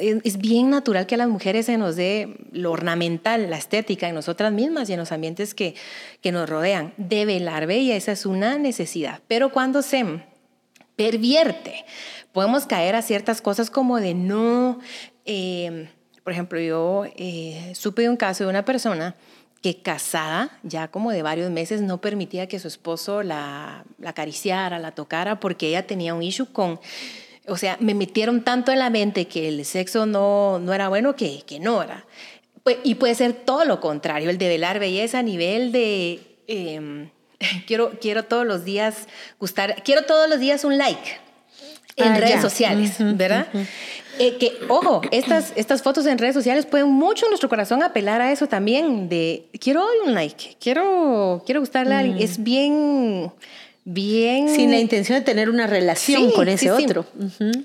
es 0.00 0.38
bien 0.38 0.70
natural 0.70 1.06
que 1.06 1.16
a 1.16 1.18
las 1.18 1.28
mujeres 1.28 1.66
se 1.66 1.76
nos 1.76 1.96
dé 1.96 2.36
lo 2.52 2.72
ornamental, 2.72 3.50
la 3.50 3.58
estética 3.58 4.08
en 4.08 4.14
nosotras 4.14 4.52
mismas 4.52 4.88
y 4.88 4.94
en 4.94 4.98
los 4.98 5.12
ambientes 5.12 5.54
que, 5.54 5.74
que 6.20 6.32
nos 6.32 6.48
rodean. 6.48 6.94
De 6.96 7.26
velar 7.26 7.66
bella, 7.66 7.96
esa 7.96 8.12
es 8.12 8.26
una 8.26 8.58
necesidad. 8.58 9.20
Pero 9.28 9.52
cuando 9.52 9.82
se 9.82 10.22
pervierte, 10.96 11.84
podemos 12.32 12.66
caer 12.66 12.94
a 12.94 13.02
ciertas 13.02 13.42
cosas 13.42 13.70
como 13.70 14.00
de 14.00 14.14
no... 14.14 14.78
Eh, 15.24 15.88
por 16.26 16.32
ejemplo, 16.32 16.58
yo 16.58 17.04
eh, 17.14 17.70
supe 17.76 18.02
de 18.02 18.08
un 18.08 18.16
caso 18.16 18.42
de 18.42 18.50
una 18.50 18.64
persona 18.64 19.14
que 19.62 19.80
casada, 19.80 20.58
ya 20.64 20.88
como 20.88 21.12
de 21.12 21.22
varios 21.22 21.52
meses, 21.52 21.82
no 21.82 22.00
permitía 22.00 22.48
que 22.48 22.58
su 22.58 22.66
esposo 22.66 23.22
la, 23.22 23.84
acariciara, 24.04 24.80
la 24.80 24.90
tocara, 24.90 25.38
porque 25.38 25.68
ella 25.68 25.86
tenía 25.86 26.14
un 26.14 26.24
issue 26.24 26.52
con... 26.52 26.80
O 27.46 27.56
sea, 27.56 27.76
me 27.78 27.94
metieron 27.94 28.42
tanto 28.42 28.72
en 28.72 28.80
la 28.80 28.90
mente 28.90 29.28
que 29.28 29.46
el 29.46 29.64
sexo 29.64 30.04
no, 30.04 30.58
no 30.58 30.74
era 30.74 30.88
bueno 30.88 31.14
que, 31.14 31.42
que 31.46 31.60
no 31.60 31.80
era. 31.80 32.04
Y 32.82 32.96
puede 32.96 33.14
ser 33.14 33.32
todo 33.32 33.64
lo 33.64 33.78
contrario, 33.78 34.28
el 34.28 34.38
de 34.38 34.48
velar 34.48 34.80
belleza 34.80 35.20
a 35.20 35.22
nivel 35.22 35.70
de... 35.70 36.22
Em, 36.48 37.10
quiero, 37.68 37.92
quiero 38.00 38.24
todos 38.24 38.44
los 38.44 38.64
días 38.64 39.06
gustar, 39.38 39.80
quiero 39.84 40.02
todos 40.02 40.28
los 40.28 40.40
días 40.40 40.64
un 40.64 40.76
like 40.76 41.20
en 41.96 42.12
ah, 42.12 42.18
redes 42.18 42.40
sociales, 42.40 42.96
¿verdad? 42.98 43.48
Eh, 44.18 44.36
que, 44.38 44.52
ojo, 44.68 45.02
estas, 45.10 45.52
estas 45.56 45.82
fotos 45.82 46.06
en 46.06 46.16
redes 46.18 46.34
sociales 46.34 46.64
pueden 46.64 46.88
mucho 46.88 47.26
en 47.26 47.30
nuestro 47.30 47.48
corazón 47.48 47.82
apelar 47.82 48.20
a 48.20 48.32
eso 48.32 48.46
también, 48.46 49.08
de 49.08 49.46
quiero 49.60 49.84
un 50.04 50.14
like, 50.14 50.56
quiero, 50.60 51.42
quiero 51.44 51.60
gustarle 51.60 51.94
a 51.94 51.98
alguien. 51.98 52.16
Mm. 52.16 52.22
Es 52.22 52.42
bien, 52.42 53.32
bien... 53.84 54.48
Sin 54.48 54.70
la 54.70 54.78
intención 54.78 55.18
de 55.18 55.24
tener 55.24 55.50
una 55.50 55.66
relación 55.66 56.30
con 56.30 56.48
ese 56.48 56.70
otro. 56.70 57.04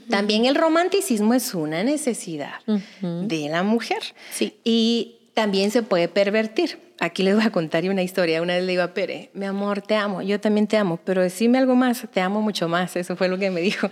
También 0.10 0.46
el 0.46 0.56
romanticismo 0.56 1.34
es 1.34 1.54
una 1.54 1.84
necesidad 1.84 2.56
de 3.02 3.50
la 3.50 3.64
mujer. 3.64 4.02
Sí. 4.32 4.56
Y 4.64 5.16
también 5.34 5.72
se 5.72 5.84
puede 5.84 6.08
pervertir. 6.08 6.80
Aquí 7.00 7.24
les 7.24 7.36
voy 7.36 7.44
a 7.44 7.52
contar 7.52 7.84
una 7.90 8.04
historia. 8.04 8.42
Una 8.42 8.56
vez 8.56 8.64
le 8.64 8.72
digo 8.74 8.84
a 8.84 8.94
Pere, 8.94 9.32
mi 9.34 9.46
amor, 9.46 9.82
te 9.82 9.96
amo, 9.96 10.22
yo 10.22 10.40
también 10.40 10.68
te 10.68 10.78
amo, 10.78 11.00
pero 11.04 11.22
decime 11.22 11.58
algo 11.58 11.76
más, 11.76 12.06
te 12.14 12.22
amo 12.22 12.42
mucho 12.42 12.68
más. 12.68 12.96
Eso 12.96 13.16
fue 13.16 13.28
lo 13.28 13.40
que 13.40 13.50
me 13.50 13.62
dijo. 13.62 13.90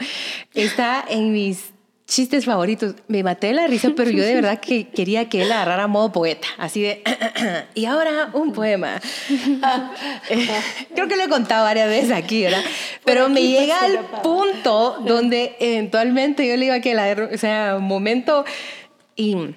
Está 0.53 1.03
en 1.09 1.33
mis 1.33 1.73
chistes 2.09 2.45
favoritos. 2.45 2.95
Me 3.07 3.23
maté 3.23 3.53
la 3.53 3.67
risa, 3.67 3.91
pero 3.95 4.09
yo 4.09 4.23
de 4.23 4.35
verdad 4.35 4.59
que 4.59 4.89
quería 4.89 5.29
que 5.29 5.43
él 5.43 5.51
agarrara 5.51 5.87
modo 5.87 6.11
poeta, 6.11 6.47
así 6.57 6.81
de, 6.81 7.03
y 7.75 7.85
ahora 7.85 8.31
un 8.33 8.51
poema. 8.51 8.99
Creo 10.93 11.07
que 11.07 11.15
lo 11.15 11.23
he 11.23 11.29
contado 11.29 11.63
varias 11.63 11.87
veces 11.87 12.11
aquí, 12.11 12.43
¿verdad? 12.43 12.63
Pero 13.05 13.29
me 13.29 13.41
llega 13.41 13.79
al 13.79 13.99
punto 14.21 14.97
donde 15.05 15.55
eventualmente 15.59 16.47
yo 16.47 16.57
le 16.57 16.65
iba 16.65 16.75
a 16.75 16.81
que 16.81 16.93
la, 16.95 17.29
o 17.31 17.37
sea, 17.37 17.75
un 17.77 17.85
momento 17.85 18.43
y 19.15 19.55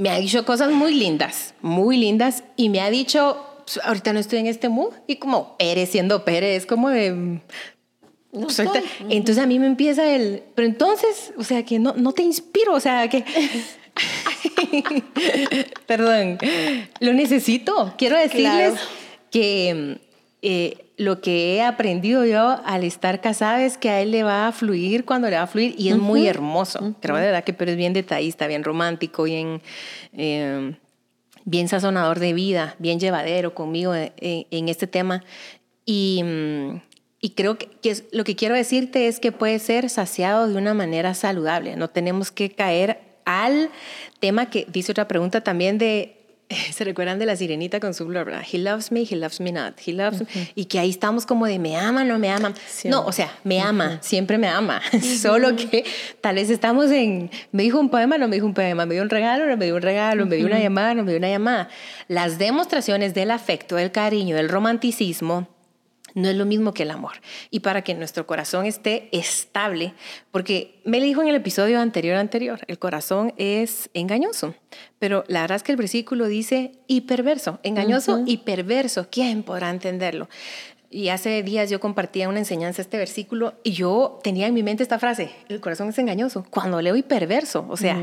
me 0.00 0.08
ha 0.08 0.18
dicho 0.18 0.46
cosas 0.46 0.72
muy 0.72 0.94
lindas, 0.94 1.54
muy 1.60 1.98
lindas, 1.98 2.42
y 2.56 2.70
me 2.70 2.80
ha 2.80 2.88
dicho, 2.88 3.46
pues, 3.66 3.78
ahorita 3.84 4.14
no 4.14 4.18
estoy 4.18 4.38
en 4.38 4.46
este 4.46 4.70
mood, 4.70 4.94
y 5.06 5.16
como 5.16 5.58
Pérez 5.58 5.90
siendo 5.90 6.24
Pérez, 6.24 6.64
como 6.64 6.88
de, 6.88 7.40
entonces 9.10 9.38
a 9.38 9.46
mí 9.46 9.58
me 9.58 9.66
empieza 9.66 10.08
el, 10.08 10.42
pero 10.54 10.66
entonces, 10.66 11.34
o 11.36 11.44
sea, 11.44 11.66
que 11.66 11.78
no, 11.78 11.92
no 11.94 12.12
te 12.12 12.22
inspiro, 12.22 12.74
o 12.74 12.80
sea, 12.80 13.08
que... 13.08 13.24
Perdón, 15.86 16.38
lo 17.00 17.12
necesito. 17.12 17.92
Quiero 17.98 18.16
decirles 18.16 18.74
que 19.30 19.98
eh, 20.40 20.89
lo 21.00 21.22
que 21.22 21.54
he 21.54 21.62
aprendido 21.62 22.26
yo 22.26 22.60
al 22.64 22.84
estar 22.84 23.22
casada 23.22 23.64
es 23.64 23.78
que 23.78 23.88
a 23.88 24.02
él 24.02 24.10
le 24.10 24.22
va 24.22 24.46
a 24.46 24.52
fluir 24.52 25.06
cuando 25.06 25.30
le 25.30 25.36
va 25.36 25.42
a 25.42 25.46
fluir 25.46 25.74
y 25.78 25.88
es 25.88 25.96
muy 25.96 26.26
hermoso. 26.26 26.94
Creo 27.00 27.16
de 27.16 27.22
verdad 27.22 27.42
que 27.42 27.54
pero 27.54 27.70
es 27.70 27.78
bien 27.78 27.94
detallista, 27.94 28.46
bien 28.46 28.62
romántico, 28.62 29.22
bien, 29.22 29.62
eh, 30.12 30.76
bien 31.46 31.68
sazonador 31.68 32.18
de 32.18 32.34
vida, 32.34 32.76
bien 32.78 33.00
llevadero 33.00 33.54
conmigo 33.54 33.94
en, 33.94 34.12
en 34.18 34.68
este 34.68 34.86
tema. 34.86 35.24
Y 35.86 36.22
mm, 36.22 36.80
y 37.22 37.30
creo 37.30 37.58
que, 37.58 37.68
lo 38.12 38.24
que 38.24 38.34
quiero 38.34 38.54
decirte 38.54 39.06
es 39.06 39.20
que 39.20 39.30
puede 39.30 39.58
ser 39.58 39.90
saciado 39.90 40.48
de 40.48 40.56
una 40.56 40.72
manera 40.72 41.14
saludable. 41.14 41.76
No 41.76 41.88
tenemos 41.88 42.30
que 42.30 42.50
caer 42.50 43.00
al 43.26 43.70
tema 44.20 44.48
que 44.48 44.66
dice 44.70 44.92
otra 44.92 45.06
pregunta 45.06 45.42
también 45.42 45.76
de, 45.76 46.19
¿se 46.72 46.84
recuerdan 46.84 47.18
de 47.18 47.26
la 47.26 47.36
sirenita 47.36 47.80
con 47.80 47.94
su 47.94 48.06
blur? 48.06 48.32
He 48.50 48.58
loves 48.58 48.90
me, 48.90 49.06
he 49.08 49.16
loves 49.16 49.40
me 49.40 49.52
not. 49.52 49.74
He 49.86 49.92
loves 49.92 50.24
Y 50.54 50.66
que 50.66 50.78
ahí 50.78 50.90
estamos 50.90 51.26
como 51.26 51.46
de 51.46 51.58
me 51.58 51.76
ama, 51.76 52.04
no 52.04 52.18
me 52.18 52.30
ama. 52.30 52.54
No, 52.84 53.04
o 53.04 53.12
sea, 53.12 53.30
me 53.44 53.60
ama, 53.60 53.98
siempre 54.02 54.38
me 54.38 54.48
ama. 54.48 54.80
Solo 55.20 55.56
que 55.56 55.84
tal 56.20 56.36
vez 56.36 56.50
estamos 56.50 56.90
en, 56.90 57.30
me 57.52 57.62
dijo 57.62 57.78
un 57.78 57.90
poema, 57.90 58.18
no 58.18 58.28
me 58.28 58.36
dijo 58.36 58.46
un 58.46 58.54
poema, 58.54 58.86
me 58.86 58.94
dio 58.94 59.02
un 59.02 59.10
regalo, 59.10 59.46
no 59.46 59.56
me 59.56 59.64
dio 59.66 59.76
un 59.76 59.82
regalo, 59.82 60.26
me 60.26 60.36
dio 60.36 60.46
una 60.46 60.58
llamada, 60.58 60.94
no 60.94 61.04
me 61.04 61.12
dio 61.12 61.18
una 61.18 61.28
llamada. 61.28 61.68
Las 62.08 62.38
demostraciones 62.38 63.14
del 63.14 63.30
afecto, 63.30 63.76
del 63.76 63.92
cariño, 63.92 64.36
del 64.36 64.48
romanticismo 64.48 65.48
no 66.14 66.28
es 66.28 66.36
lo 66.36 66.44
mismo 66.44 66.74
que 66.74 66.84
el 66.84 66.90
amor. 66.90 67.20
Y 67.50 67.60
para 67.60 67.82
que 67.82 67.94
nuestro 67.94 68.26
corazón 68.26 68.66
esté 68.66 69.08
estable, 69.12 69.94
porque 70.30 70.80
me 70.84 71.00
dijo 71.00 71.22
en 71.22 71.28
el 71.28 71.34
episodio 71.34 71.80
anterior 71.80 72.16
anterior, 72.16 72.60
el 72.66 72.78
corazón 72.78 73.32
es 73.36 73.90
engañoso, 73.94 74.54
pero 74.98 75.24
la 75.28 75.42
verdad 75.42 75.56
es 75.56 75.62
que 75.62 75.72
el 75.72 75.78
versículo 75.78 76.26
dice 76.26 76.72
y 76.86 77.02
perverso, 77.02 77.60
engañoso 77.62 78.22
y 78.26 78.38
perverso, 78.38 79.08
¿quién 79.10 79.42
podrá 79.42 79.70
entenderlo? 79.70 80.28
Y 80.92 81.10
hace 81.10 81.44
días 81.44 81.70
yo 81.70 81.78
compartía 81.78 82.28
una 82.28 82.40
enseñanza 82.40 82.82
este 82.82 82.98
versículo 82.98 83.54
y 83.62 83.72
yo 83.72 84.18
tenía 84.24 84.48
en 84.48 84.54
mi 84.54 84.64
mente 84.64 84.82
esta 84.82 84.98
frase, 84.98 85.30
el 85.48 85.60
corazón 85.60 85.88
es 85.90 85.98
engañoso, 85.98 86.44
cuando 86.50 86.82
leo 86.82 86.96
y 86.96 87.02
perverso, 87.02 87.64
o 87.68 87.76
sea, 87.76 88.02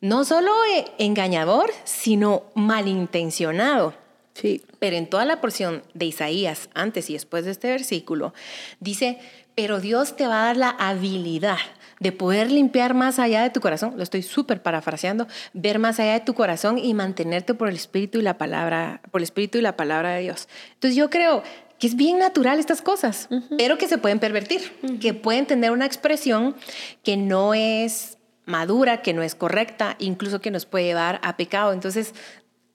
no 0.00 0.24
solo 0.24 0.52
engañador, 0.98 1.70
sino 1.84 2.44
malintencionado. 2.54 4.05
Sí. 4.40 4.62
Pero 4.78 4.96
en 4.96 5.08
toda 5.08 5.24
la 5.24 5.40
porción 5.40 5.82
de 5.94 6.04
Isaías, 6.04 6.68
antes 6.74 7.08
y 7.08 7.14
después 7.14 7.46
de 7.46 7.52
este 7.52 7.68
versículo, 7.68 8.34
dice, 8.80 9.18
pero 9.54 9.80
Dios 9.80 10.14
te 10.14 10.26
va 10.26 10.42
a 10.42 10.46
dar 10.46 10.56
la 10.58 10.70
habilidad 10.70 11.56
de 12.00 12.12
poder 12.12 12.50
limpiar 12.50 12.92
más 12.92 13.18
allá 13.18 13.42
de 13.42 13.48
tu 13.48 13.60
corazón, 13.60 13.94
lo 13.96 14.02
estoy 14.02 14.22
súper 14.22 14.62
parafraseando, 14.62 15.26
ver 15.54 15.78
más 15.78 15.98
allá 15.98 16.12
de 16.12 16.20
tu 16.20 16.34
corazón 16.34 16.76
y 16.76 16.92
mantenerte 16.92 17.54
por 17.54 17.68
el 17.68 17.76
espíritu 17.76 18.18
y 18.18 18.22
la 18.22 18.36
palabra, 18.36 19.00
por 19.10 19.22
el 19.22 19.24
espíritu 19.24 19.56
y 19.56 19.62
la 19.62 19.74
palabra 19.74 20.10
de 20.10 20.20
Dios. 20.20 20.48
Entonces 20.74 20.94
yo 20.94 21.08
creo 21.08 21.42
que 21.78 21.86
es 21.86 21.96
bien 21.96 22.18
natural 22.18 22.58
estas 22.58 22.82
cosas, 22.82 23.30
pero 23.56 23.78
que 23.78 23.88
se 23.88 23.96
pueden 23.96 24.18
pervertir, 24.18 24.70
que 25.00 25.14
pueden 25.14 25.46
tener 25.46 25.70
una 25.70 25.86
expresión 25.86 26.54
que 27.02 27.16
no 27.16 27.54
es 27.54 28.18
madura, 28.44 29.00
que 29.00 29.14
no 29.14 29.22
es 29.22 29.34
correcta, 29.34 29.96
incluso 29.98 30.42
que 30.42 30.50
nos 30.50 30.66
puede 30.66 30.84
llevar 30.84 31.20
a 31.22 31.38
pecado. 31.38 31.72
Entonces, 31.72 32.14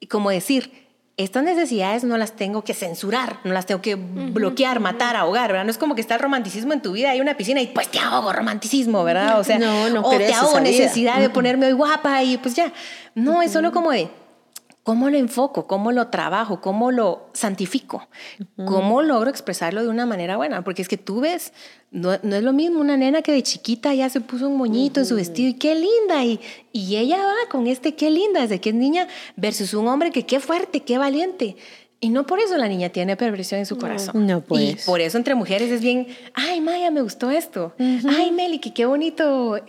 como 0.09 0.31
decir, 0.31 0.90
estas 1.17 1.43
necesidades 1.43 2.03
no 2.03 2.17
las 2.17 2.33
tengo 2.33 2.63
que 2.63 2.73
censurar, 2.73 3.39
no 3.43 3.53
las 3.53 3.65
tengo 3.65 3.81
que 3.81 3.95
bloquear, 3.95 4.79
matar, 4.79 5.15
ahogar, 5.15 5.51
¿verdad? 5.51 5.65
No 5.65 5.71
es 5.71 5.77
como 5.77 5.95
que 5.95 6.01
está 6.01 6.15
el 6.15 6.21
romanticismo 6.21 6.73
en 6.73 6.81
tu 6.81 6.93
vida, 6.93 7.11
hay 7.11 7.21
una 7.21 7.35
piscina 7.35 7.61
y 7.61 7.67
pues 7.67 7.89
te 7.89 7.99
ahogo 7.99 8.33
romanticismo, 8.33 9.03
¿verdad? 9.03 9.39
O 9.39 9.43
sea, 9.43 9.59
no, 9.59 9.89
no 9.89 10.01
o 10.01 10.17
te 10.17 10.33
ahogo 10.33 10.59
necesidad 10.59 11.19
de 11.19 11.29
ponerme 11.29 11.67
hoy 11.67 11.73
guapa 11.73 12.23
y 12.23 12.37
pues 12.37 12.55
ya. 12.55 12.71
No, 13.13 13.41
es 13.41 13.51
solo 13.51 13.71
como 13.71 13.91
de 13.91 14.09
¿Cómo 14.83 15.11
lo 15.11 15.17
enfoco? 15.17 15.67
¿Cómo 15.67 15.91
lo 15.91 16.07
trabajo? 16.07 16.59
¿Cómo 16.59 16.91
lo 16.91 17.29
santifico? 17.33 18.07
¿Cómo 18.65 19.03
logro 19.03 19.29
expresarlo 19.29 19.83
de 19.83 19.89
una 19.89 20.07
manera 20.07 20.37
buena? 20.37 20.63
Porque 20.63 20.81
es 20.81 20.87
que 20.87 20.97
tú 20.97 21.21
ves, 21.21 21.53
no, 21.91 22.13
es 22.13 22.43
lo 22.43 22.51
mismo 22.51 22.79
una 22.79 22.97
nena 22.97 23.21
que 23.21 23.31
de 23.31 23.43
chiquita 23.43 23.93
ya 23.93 24.09
se 24.09 24.21
puso 24.21 24.47
un 24.47 24.57
moñito 24.57 25.01
en 25.01 25.05
su 25.05 25.15
vestido 25.15 25.49
y 25.49 25.53
qué 25.53 25.75
linda. 25.75 26.25
Y, 26.25 26.39
y 26.71 26.95
ella 26.95 27.17
va 27.17 27.49
con 27.51 27.67
este 27.67 27.93
qué 27.93 28.09
linda 28.09 28.41
desde 28.41 28.59
que 28.59 28.69
es 28.69 28.75
niña 28.75 29.07
versus 29.35 29.75
un 29.75 29.87
hombre 29.87 30.09
que 30.09 30.25
qué 30.25 30.39
fuerte, 30.39 30.81
qué 30.81 30.97
valiente. 30.97 31.57
Y 32.03 32.09
no 32.09 32.25
por 32.25 32.39
eso 32.39 32.57
la 32.57 32.67
niña 32.67 32.89
tiene 32.89 33.15
perversión 33.15 33.59
en 33.59 33.67
su 33.67 33.77
corazón. 33.77 34.25
No, 34.25 34.41
pues. 34.41 34.61
Y 34.63 34.75
por 34.87 35.01
eso 35.01 35.19
entre 35.19 35.35
mujeres 35.35 35.69
es 35.69 35.81
bien, 35.81 36.07
ay, 36.33 36.59
Maya, 36.59 36.89
me 36.89 37.03
gustó 37.03 37.29
esto. 37.29 37.75
Ay, 37.77 38.31
Meli, 38.31 38.57
que 38.57 38.73
qué 38.73 38.87
bonito. 38.87 39.59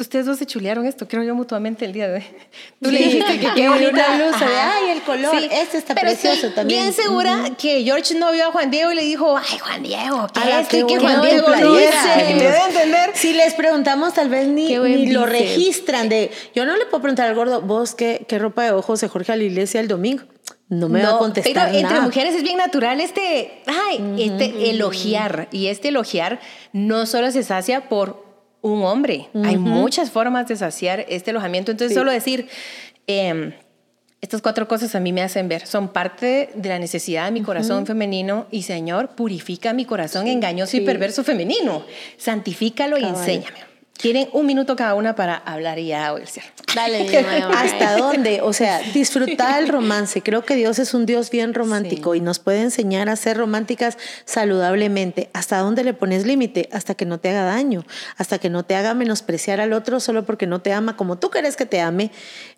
ustedes 0.00 0.24
dos 0.24 0.38
se 0.38 0.46
chulearon 0.46 0.86
esto, 0.86 1.06
creo 1.06 1.22
yo 1.22 1.34
mutuamente 1.34 1.84
el 1.84 1.92
día 1.92 2.08
de 2.08 2.14
hoy. 2.14 2.24
Tú 2.80 2.90
le 2.90 2.98
dijiste 2.98 3.38
que 3.40 3.48
qué 3.54 3.68
bonita 3.68 4.16
blusa. 4.16 4.74
ay, 4.74 4.88
el 4.92 5.02
color, 5.02 5.36
este 5.52 5.76
está 5.76 5.94
precioso 5.94 6.48
también. 6.52 6.80
Bien 6.80 6.92
segura 6.94 7.50
que 7.58 7.84
George 7.84 8.14
no 8.14 8.32
vio 8.32 8.48
a 8.48 8.52
Juan 8.52 8.70
Diego 8.70 8.92
y 8.92 8.94
le 8.94 9.02
dijo, 9.02 9.36
ay, 9.36 9.58
Juan 9.58 9.82
Diego, 9.82 10.28
¿qué 10.32 10.60
es? 10.60 10.68
¿Qué, 10.68 10.86
que 10.86 10.98
Juan 10.98 11.20
Diego 11.20 11.52
dice? 11.52 12.16
Me 12.16 12.42
debe 12.42 12.58
entender. 12.70 13.10
Si 13.12 13.34
les 13.34 13.52
preguntamos, 13.52 14.14
tal 14.14 14.30
vez 14.30 14.48
ni, 14.48 14.74
ni 14.78 15.12
lo 15.12 15.26
registran. 15.26 16.08
de 16.08 16.30
Yo 16.54 16.64
no 16.64 16.74
le 16.74 16.86
puedo 16.86 17.02
preguntar 17.02 17.28
al 17.28 17.34
gordo, 17.34 17.60
vos, 17.60 17.94
¿qué, 17.94 18.24
qué 18.26 18.38
ropa 18.38 18.64
de 18.64 18.72
ojos 18.72 18.98
se 18.98 19.08
Jorge 19.08 19.32
a 19.32 19.36
la 19.36 19.44
iglesia 19.44 19.78
el 19.80 19.88
domingo? 19.88 20.22
No 20.68 20.88
me 20.88 21.02
va 21.02 21.10
a 21.10 21.18
contestar 21.18 21.68
pero 21.68 21.78
entre 21.78 22.00
mujeres 22.00 22.34
es 22.34 22.42
bien 22.42 22.58
natural 22.58 23.00
este, 23.00 23.62
ay, 23.66 24.16
este 24.18 24.70
elogiar. 24.70 25.48
Y 25.52 25.68
este 25.68 25.88
elogiar 25.88 26.40
no 26.72 27.06
solo 27.06 27.30
se 27.30 27.44
sacia 27.44 27.88
por 27.88 28.24
un 28.62 28.82
hombre. 28.82 29.28
Hay 29.44 29.58
muchas 29.58 30.10
formas 30.10 30.48
de 30.48 30.56
saciar 30.56 31.04
este 31.08 31.30
alojamiento. 31.30 31.70
Entonces, 31.70 31.96
solo 31.96 32.10
decir, 32.10 32.48
em, 33.06 33.52
estas 34.20 34.42
cuatro 34.42 34.66
cosas 34.66 34.94
a 34.96 35.00
mí 35.00 35.12
me 35.12 35.22
hacen 35.22 35.48
ver, 35.48 35.66
son 35.66 35.88
parte 35.88 36.50
de 36.54 36.68
la 36.68 36.80
necesidad 36.80 37.26
de 37.26 37.30
mi 37.30 37.42
corazón 37.42 37.86
femenino 37.86 38.46
y 38.50 38.62
Señor, 38.62 39.10
purifica 39.10 39.72
mi 39.72 39.84
corazón 39.84 40.26
engañoso 40.26 40.76
y 40.76 40.80
perverso 40.80 41.22
femenino. 41.22 41.84
Santifícalo 42.16 42.98
y 42.98 43.04
enséñame. 43.04 43.75
Tienen 43.98 44.28
un 44.32 44.46
minuto 44.46 44.76
cada 44.76 44.94
una 44.94 45.14
para 45.14 45.36
hablar 45.36 45.78
y 45.78 45.88
ya 45.88 46.10
el 46.10 46.26
cierre. 46.28 46.48
Dale, 46.74 47.18
¿Hasta 47.54 47.96
dónde? 47.96 48.40
O 48.42 48.52
sea, 48.52 48.80
disfrutar 48.92 49.62
el 49.62 49.68
romance. 49.68 50.22
Creo 50.22 50.44
que 50.44 50.54
Dios 50.54 50.78
es 50.78 50.94
un 50.94 51.06
Dios 51.06 51.30
bien 51.30 51.54
romántico 51.54 52.14
y 52.14 52.20
nos 52.20 52.38
puede 52.38 52.60
enseñar 52.62 53.08
a 53.08 53.16
ser 53.16 53.38
románticas 53.38 53.96
saludablemente. 54.24 55.30
¿Hasta 55.32 55.58
dónde 55.58 55.84
le 55.84 55.94
pones 55.94 56.26
límite? 56.26 56.68
Hasta 56.72 56.94
que 56.94 57.06
no 57.06 57.18
te 57.18 57.30
haga 57.30 57.44
daño, 57.44 57.84
hasta 58.16 58.38
que 58.38 58.50
no 58.50 58.64
te 58.64 58.76
haga 58.76 58.94
menospreciar 58.94 59.60
al 59.60 59.72
otro 59.72 60.00
solo 60.00 60.24
porque 60.24 60.46
no 60.46 60.60
te 60.60 60.72
ama 60.72 60.96
como 60.96 61.16
tú 61.16 61.30
quieres 61.30 61.56
que 61.56 61.66
te 61.66 61.80
ame 61.80 62.10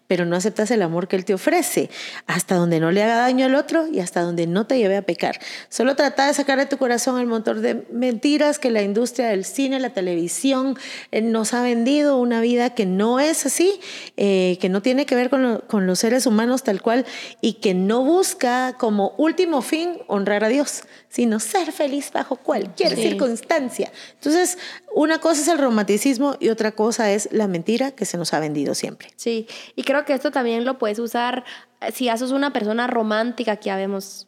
pero 0.08 0.24
no 0.24 0.34
aceptas 0.34 0.70
el 0.72 0.82
amor 0.82 1.06
que 1.06 1.14
Él 1.14 1.24
te 1.24 1.34
ofrece, 1.34 1.90
hasta 2.26 2.56
donde 2.56 2.80
no 2.80 2.90
le 2.90 3.02
haga 3.02 3.16
daño 3.16 3.46
al 3.46 3.54
otro 3.54 3.86
y 3.86 4.00
hasta 4.00 4.22
donde 4.22 4.46
no 4.48 4.66
te 4.66 4.78
lleve 4.78 4.96
a 4.96 5.02
pecar. 5.02 5.38
Solo 5.68 5.94
trata 5.94 6.26
de 6.26 6.34
sacar 6.34 6.58
de 6.58 6.66
tu 6.66 6.78
corazón 6.78 7.20
el 7.20 7.26
montón 7.26 7.62
de 7.62 7.86
mentiras 7.92 8.58
que 8.58 8.70
la 8.70 8.82
industria 8.82 9.28
del 9.28 9.44
cine, 9.44 9.78
la 9.78 9.90
televisión 9.90 10.76
eh, 11.12 11.20
nos 11.20 11.54
ha 11.54 11.62
vendido, 11.62 12.18
una 12.18 12.40
vida 12.40 12.70
que 12.70 12.86
no 12.86 13.20
es 13.20 13.46
así, 13.46 13.80
eh, 14.16 14.58
que 14.60 14.68
no 14.68 14.82
tiene 14.82 15.06
que 15.06 15.14
ver 15.14 15.30
con, 15.30 15.62
con 15.66 15.86
los 15.86 15.98
seres 16.00 16.26
humanos 16.26 16.62
tal 16.62 16.82
cual 16.82 17.06
y 17.40 17.54
que 17.54 17.74
no 17.74 18.02
busca 18.02 18.74
como 18.78 19.14
último 19.18 19.62
fin 19.62 19.98
honrar 20.06 20.42
a 20.42 20.48
Dios, 20.48 20.84
sino 21.08 21.38
ser 21.38 21.72
feliz 21.72 22.10
bajo 22.12 22.36
cualquier 22.36 22.96
circunstancia. 22.96 23.92
Entonces, 24.14 24.58
una 24.94 25.18
cosa 25.20 25.42
es 25.42 25.48
el 25.48 25.58
romanticismo 25.58 26.36
y 26.40 26.48
otra 26.48 26.72
cosa 26.72 27.12
es 27.12 27.28
la 27.30 27.46
mentira 27.46 27.90
que 27.92 28.04
se 28.04 28.16
nos 28.16 28.32
ha 28.34 28.40
vendido 28.40 28.74
siempre. 28.74 29.10
Sí, 29.16 29.46
y 29.76 29.84
creo 29.84 29.97
que 30.04 30.12
esto 30.12 30.30
también 30.30 30.64
lo 30.64 30.78
puedes 30.78 30.98
usar 30.98 31.44
eh, 31.80 31.92
si 31.92 32.08
sos 32.16 32.32
una 32.32 32.52
persona 32.52 32.86
romántica, 32.86 33.56
que 33.56 33.66
ya 33.66 33.76
vemos 33.76 34.26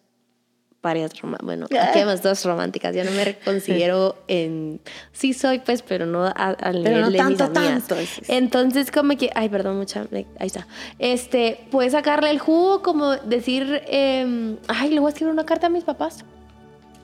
varias, 0.82 1.12
bueno, 1.42 1.66
aquí 1.66 1.98
vemos 1.98 2.22
dos 2.22 2.44
románticas, 2.44 2.94
yo 2.96 3.04
no 3.04 3.10
me 3.10 3.36
considero 3.44 4.16
en, 4.28 4.80
sí 5.12 5.34
soy 5.34 5.58
pues, 5.58 5.82
pero 5.82 6.06
no 6.06 6.24
al 6.34 6.82
nivel 6.82 7.12
de 7.12 7.22
mis 7.24 7.40
amigas. 7.40 7.86
Tanto. 7.86 7.96
Entonces 8.28 8.90
como 8.90 9.16
que, 9.16 9.30
ay, 9.34 9.49
perdón, 9.50 9.76
mucha, 9.76 10.06
ahí 10.10 10.26
está, 10.47 10.66
este, 10.99 11.66
puedes 11.71 11.92
sacarle 11.92 12.30
el 12.30 12.38
jugo 12.38 12.82
como 12.82 13.16
decir, 13.16 13.82
eh, 13.88 14.56
ay, 14.68 14.90
le 14.90 15.00
voy 15.00 15.08
a 15.08 15.10
escribir 15.10 15.32
una 15.32 15.45
carta 15.45 15.66
a 15.66 15.71
mis 15.71 15.84
papás. 15.84 16.25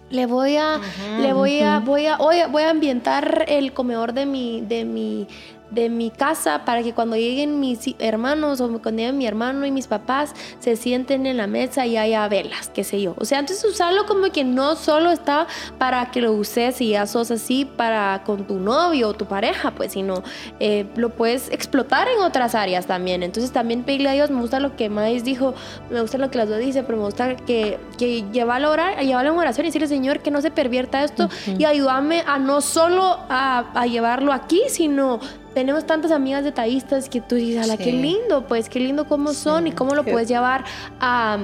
Le 0.09 0.27
voy 0.27 0.57
a, 0.57 0.81
le 1.21 1.33
voy 1.33 1.61
a, 1.63 1.81
voy 1.81 2.07
a, 2.07 2.17
voy 2.17 2.39
a, 2.39 2.47
voy 2.47 2.63
a 2.63 2.71
ambientar 2.71 3.45
el 3.49 3.73
comedor 3.73 4.13
de 4.13 4.25
mi, 4.25 4.61
de 4.61 4.85
mi, 4.85 5.27
de 5.71 5.89
mi 5.89 6.11
casa 6.11 6.65
para 6.65 6.83
que 6.83 6.95
cuando 6.95 7.17
lleguen 7.17 7.61
mis 7.61 7.81
hermanos 7.99 8.61
o 8.61 8.69
cuando 8.81 8.91
lleguen 8.91 9.19
mi 9.19 9.27
hermano 9.27 9.67
y 9.67 9.71
mis 9.71 9.87
papás 9.87 10.35
se 10.61 10.77
sienten 10.77 11.27
en 11.27 11.37
la 11.37 11.47
mesa 11.47 11.87
y 11.87 11.97
haya 11.97 12.27
velas, 12.29 12.71
qué 12.73 12.85
sé 12.85 13.01
yo. 13.01 13.15
O 13.19 13.25
sea, 13.25 13.41
entonces 13.41 13.65
usarlo 13.65 14.07
como 14.07 14.31
que 14.31 14.45
no 14.45 14.77
solo 14.77 15.11
está 15.11 15.47
para 15.79 16.11
que 16.11 16.21
lo 16.21 16.33
uses 16.33 16.81
y 16.81 16.91
ya 16.91 17.07
sos 17.07 17.31
así 17.31 17.65
para 17.65 18.23
con 18.25 18.47
tu 18.47 18.59
novio 18.59 19.09
o 19.09 19.15
tu 19.15 19.27
pareja, 19.27 19.73
pues, 19.73 19.93
sino 19.93 20.23
eh, 20.61 20.87
lo 20.97 21.11
puedes 21.11 21.51
explotar 21.51 22.09
en 22.09 22.21
otras 22.21 22.55
áreas 22.55 22.87
también. 22.87 23.23
Entonces 23.23 23.53
también 23.53 23.83
pedirle 23.83 24.11
a 24.11 24.13
Dios, 24.13 24.31
me 24.31 24.41
gusta 24.41 24.61
lo 24.61 24.77
que 24.77 24.89
Mais 24.89 25.25
dijo, 25.25 25.55
me 25.91 26.01
gusta 26.01 26.19
lo 26.19 26.31
que 26.31 26.39
las 26.39 26.49
dos 26.49 26.59
dice, 26.59 26.83
pero 26.83 26.99
me 26.99 27.05
gusta 27.05 27.37
que, 27.37 27.79
que 27.99 28.25
llevarlo 28.33 28.69
a 28.69 28.71
orar, 28.71 29.01
llevarlo 29.01 29.33
en 29.33 29.39
oración 29.39 29.67
y 29.67 29.69
decirle, 29.69 29.89
Señor, 29.89 30.21
que 30.21 30.31
no 30.31 30.41
se 30.41 30.51
pervierta 30.51 31.03
esto 31.05 31.29
y 31.59 31.65
ayúdame 31.65 32.23
a 32.27 32.39
no 32.39 32.61
solo 32.61 33.19
a, 33.29 33.71
a 33.75 33.87
llevarlo 33.87 34.33
aquí, 34.33 34.63
sino 34.69 35.21
tenemos 35.57 35.87
tantas 35.87 36.11
amigas 36.11 36.45
detallistas 36.45 37.09
que 37.09 37.23
tú 37.23 37.35
dices, 37.35 37.65
ala, 37.65 37.79
qué 37.79 37.91
lindo, 37.91 38.47
pues 38.47 38.69
qué 38.69 38.79
lindo 38.79 39.09
cómo 39.09 39.33
son 39.33 39.67
y 39.67 39.73
cómo 39.73 39.95
lo 39.95 40.05
puedes 40.05 40.29
llevar 40.29 40.67
a 41.01 41.39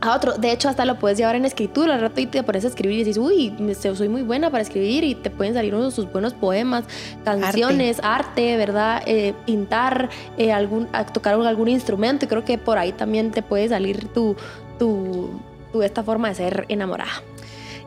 a 0.00 0.16
otro. 0.16 0.38
De 0.38 0.50
hecho, 0.50 0.70
hasta 0.70 0.86
lo 0.86 0.98
puedes 0.98 1.18
llevar 1.18 1.36
en 1.36 1.44
escritura. 1.44 1.96
Al 1.96 2.00
rato 2.00 2.22
y 2.22 2.26
te 2.26 2.42
pones 2.42 2.64
a 2.64 2.68
escribir 2.68 3.00
y 3.00 3.04
dices, 3.04 3.18
uy, 3.18 3.52
soy 3.94 4.08
muy 4.08 4.22
buena 4.22 4.48
para 4.50 4.62
escribir 4.62 5.04
y 5.04 5.14
te 5.14 5.28
pueden 5.28 5.52
salir 5.52 5.74
uno 5.74 5.86
de 5.86 5.90
sus 5.90 6.10
buenos 6.10 6.32
poemas, 6.32 6.84
canciones, 7.22 8.00
arte, 8.02 8.56
¿verdad? 8.56 9.02
Eh, 9.04 9.34
pintar, 9.44 10.08
eh, 10.38 10.50
algún, 10.50 10.88
tocar 11.12 11.34
algún 11.34 11.68
instrumento. 11.68 12.24
Y 12.24 12.28
creo 12.28 12.46
que 12.46 12.56
por 12.56 12.78
ahí 12.78 12.92
también 12.92 13.30
te 13.30 13.42
puede 13.42 13.68
salir 13.68 14.08
tu, 14.08 14.36
tu, 14.78 15.38
tu 15.70 15.82
esta 15.82 16.02
forma 16.02 16.30
de 16.30 16.34
ser 16.34 16.64
enamorada. 16.70 17.12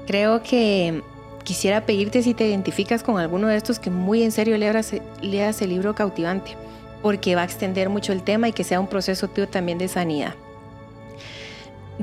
Creo 0.05 0.43
que 0.43 1.01
quisiera 1.43 1.85
pedirte 1.85 2.23
si 2.23 2.33
te 2.33 2.47
identificas 2.47 3.03
con 3.03 3.19
alguno 3.19 3.47
de 3.47 3.57
estos 3.57 3.79
que 3.79 3.89
muy 3.89 4.23
en 4.23 4.31
serio 4.31 4.57
leas, 4.57 4.93
leas 5.21 5.61
el 5.61 5.69
libro 5.69 5.95
cautivante, 5.95 6.55
porque 7.01 7.35
va 7.35 7.41
a 7.41 7.45
extender 7.45 7.89
mucho 7.89 8.13
el 8.13 8.23
tema 8.23 8.47
y 8.47 8.53
que 8.53 8.63
sea 8.63 8.79
un 8.79 8.87
proceso 8.87 9.27
tuyo 9.27 9.47
también 9.47 9.77
de 9.77 9.87
sanidad. 9.87 10.35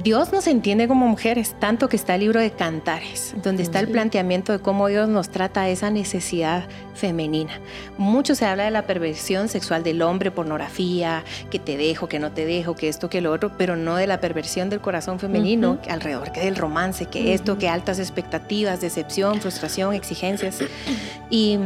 Dios 0.02 0.32
nos 0.32 0.46
entiende 0.46 0.86
como 0.86 1.08
mujeres, 1.08 1.56
tanto 1.58 1.88
que 1.88 1.96
está 1.96 2.14
el 2.14 2.20
libro 2.20 2.38
de 2.38 2.52
Cantares, 2.52 3.34
donde 3.42 3.64
está 3.64 3.80
el 3.80 3.88
planteamiento 3.88 4.52
de 4.52 4.60
cómo 4.60 4.86
Dios 4.86 5.08
nos 5.08 5.28
trata 5.28 5.68
esa 5.68 5.90
necesidad 5.90 6.68
femenina. 6.94 7.60
Mucho 7.96 8.36
se 8.36 8.46
habla 8.46 8.64
de 8.64 8.70
la 8.70 8.82
perversión 8.82 9.48
sexual 9.48 9.82
del 9.82 10.02
hombre, 10.02 10.30
pornografía, 10.30 11.24
que 11.50 11.58
te 11.58 11.76
dejo, 11.76 12.08
que 12.08 12.20
no 12.20 12.30
te 12.30 12.44
dejo, 12.44 12.76
que 12.76 12.88
esto, 12.88 13.10
que 13.10 13.20
lo 13.20 13.32
otro, 13.32 13.50
pero 13.58 13.74
no 13.74 13.96
de 13.96 14.06
la 14.06 14.20
perversión 14.20 14.70
del 14.70 14.80
corazón 14.80 15.18
femenino 15.18 15.80
alrededor, 15.88 16.30
que 16.30 16.42
del 16.42 16.54
romance, 16.54 17.06
que 17.06 17.34
esto, 17.34 17.58
que 17.58 17.68
altas 17.68 17.98
expectativas, 17.98 18.80
decepción, 18.80 19.40
frustración, 19.40 19.94
exigencias. 19.94 20.60
Y 21.28 21.58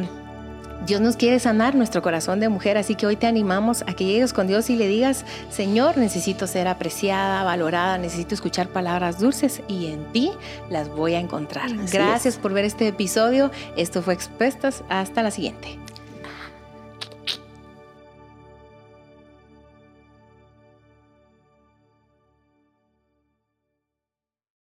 Dios 0.87 1.01
nos 1.01 1.17
quiere 1.17 1.39
sanar 1.39 1.75
nuestro 1.75 2.03
corazón 2.03 2.41
de 2.41 2.49
mujer, 2.49 2.77
así 2.77 2.95
que 2.97 3.07
hoy 3.07 3.17
te 3.17 3.27
animamos 3.27 3.83
a 3.83 3.95
que 3.95 4.05
llegues 4.05 4.33
con 4.33 4.47
Dios 4.47 4.69
y 4.69 4.77
le 4.77 4.89
digas, 4.89 5.25
Señor, 5.51 5.97
necesito 5.97 6.47
ser 6.47 6.67
apreciada, 6.67 7.45
valorada, 7.45 7.99
necesito 7.99 8.35
escuchar 8.35 8.69
palabras 8.69 9.21
dulces 9.21 9.63
y 9.69 9.87
en 9.87 10.05
ti 10.13 10.33
las 10.71 10.89
voy 10.89 11.15
a 11.15 11.21
encontrar. 11.21 11.71
Gracias 11.91 12.37
por 12.37 12.53
ver 12.53 12.65
este 12.65 12.89
episodio. 12.89 13.51
Esto 13.77 14.03
fue 14.03 14.15
Expuestas. 14.15 14.83
Hasta 14.89 15.23
la 15.23 15.31
siguiente. 15.31 15.79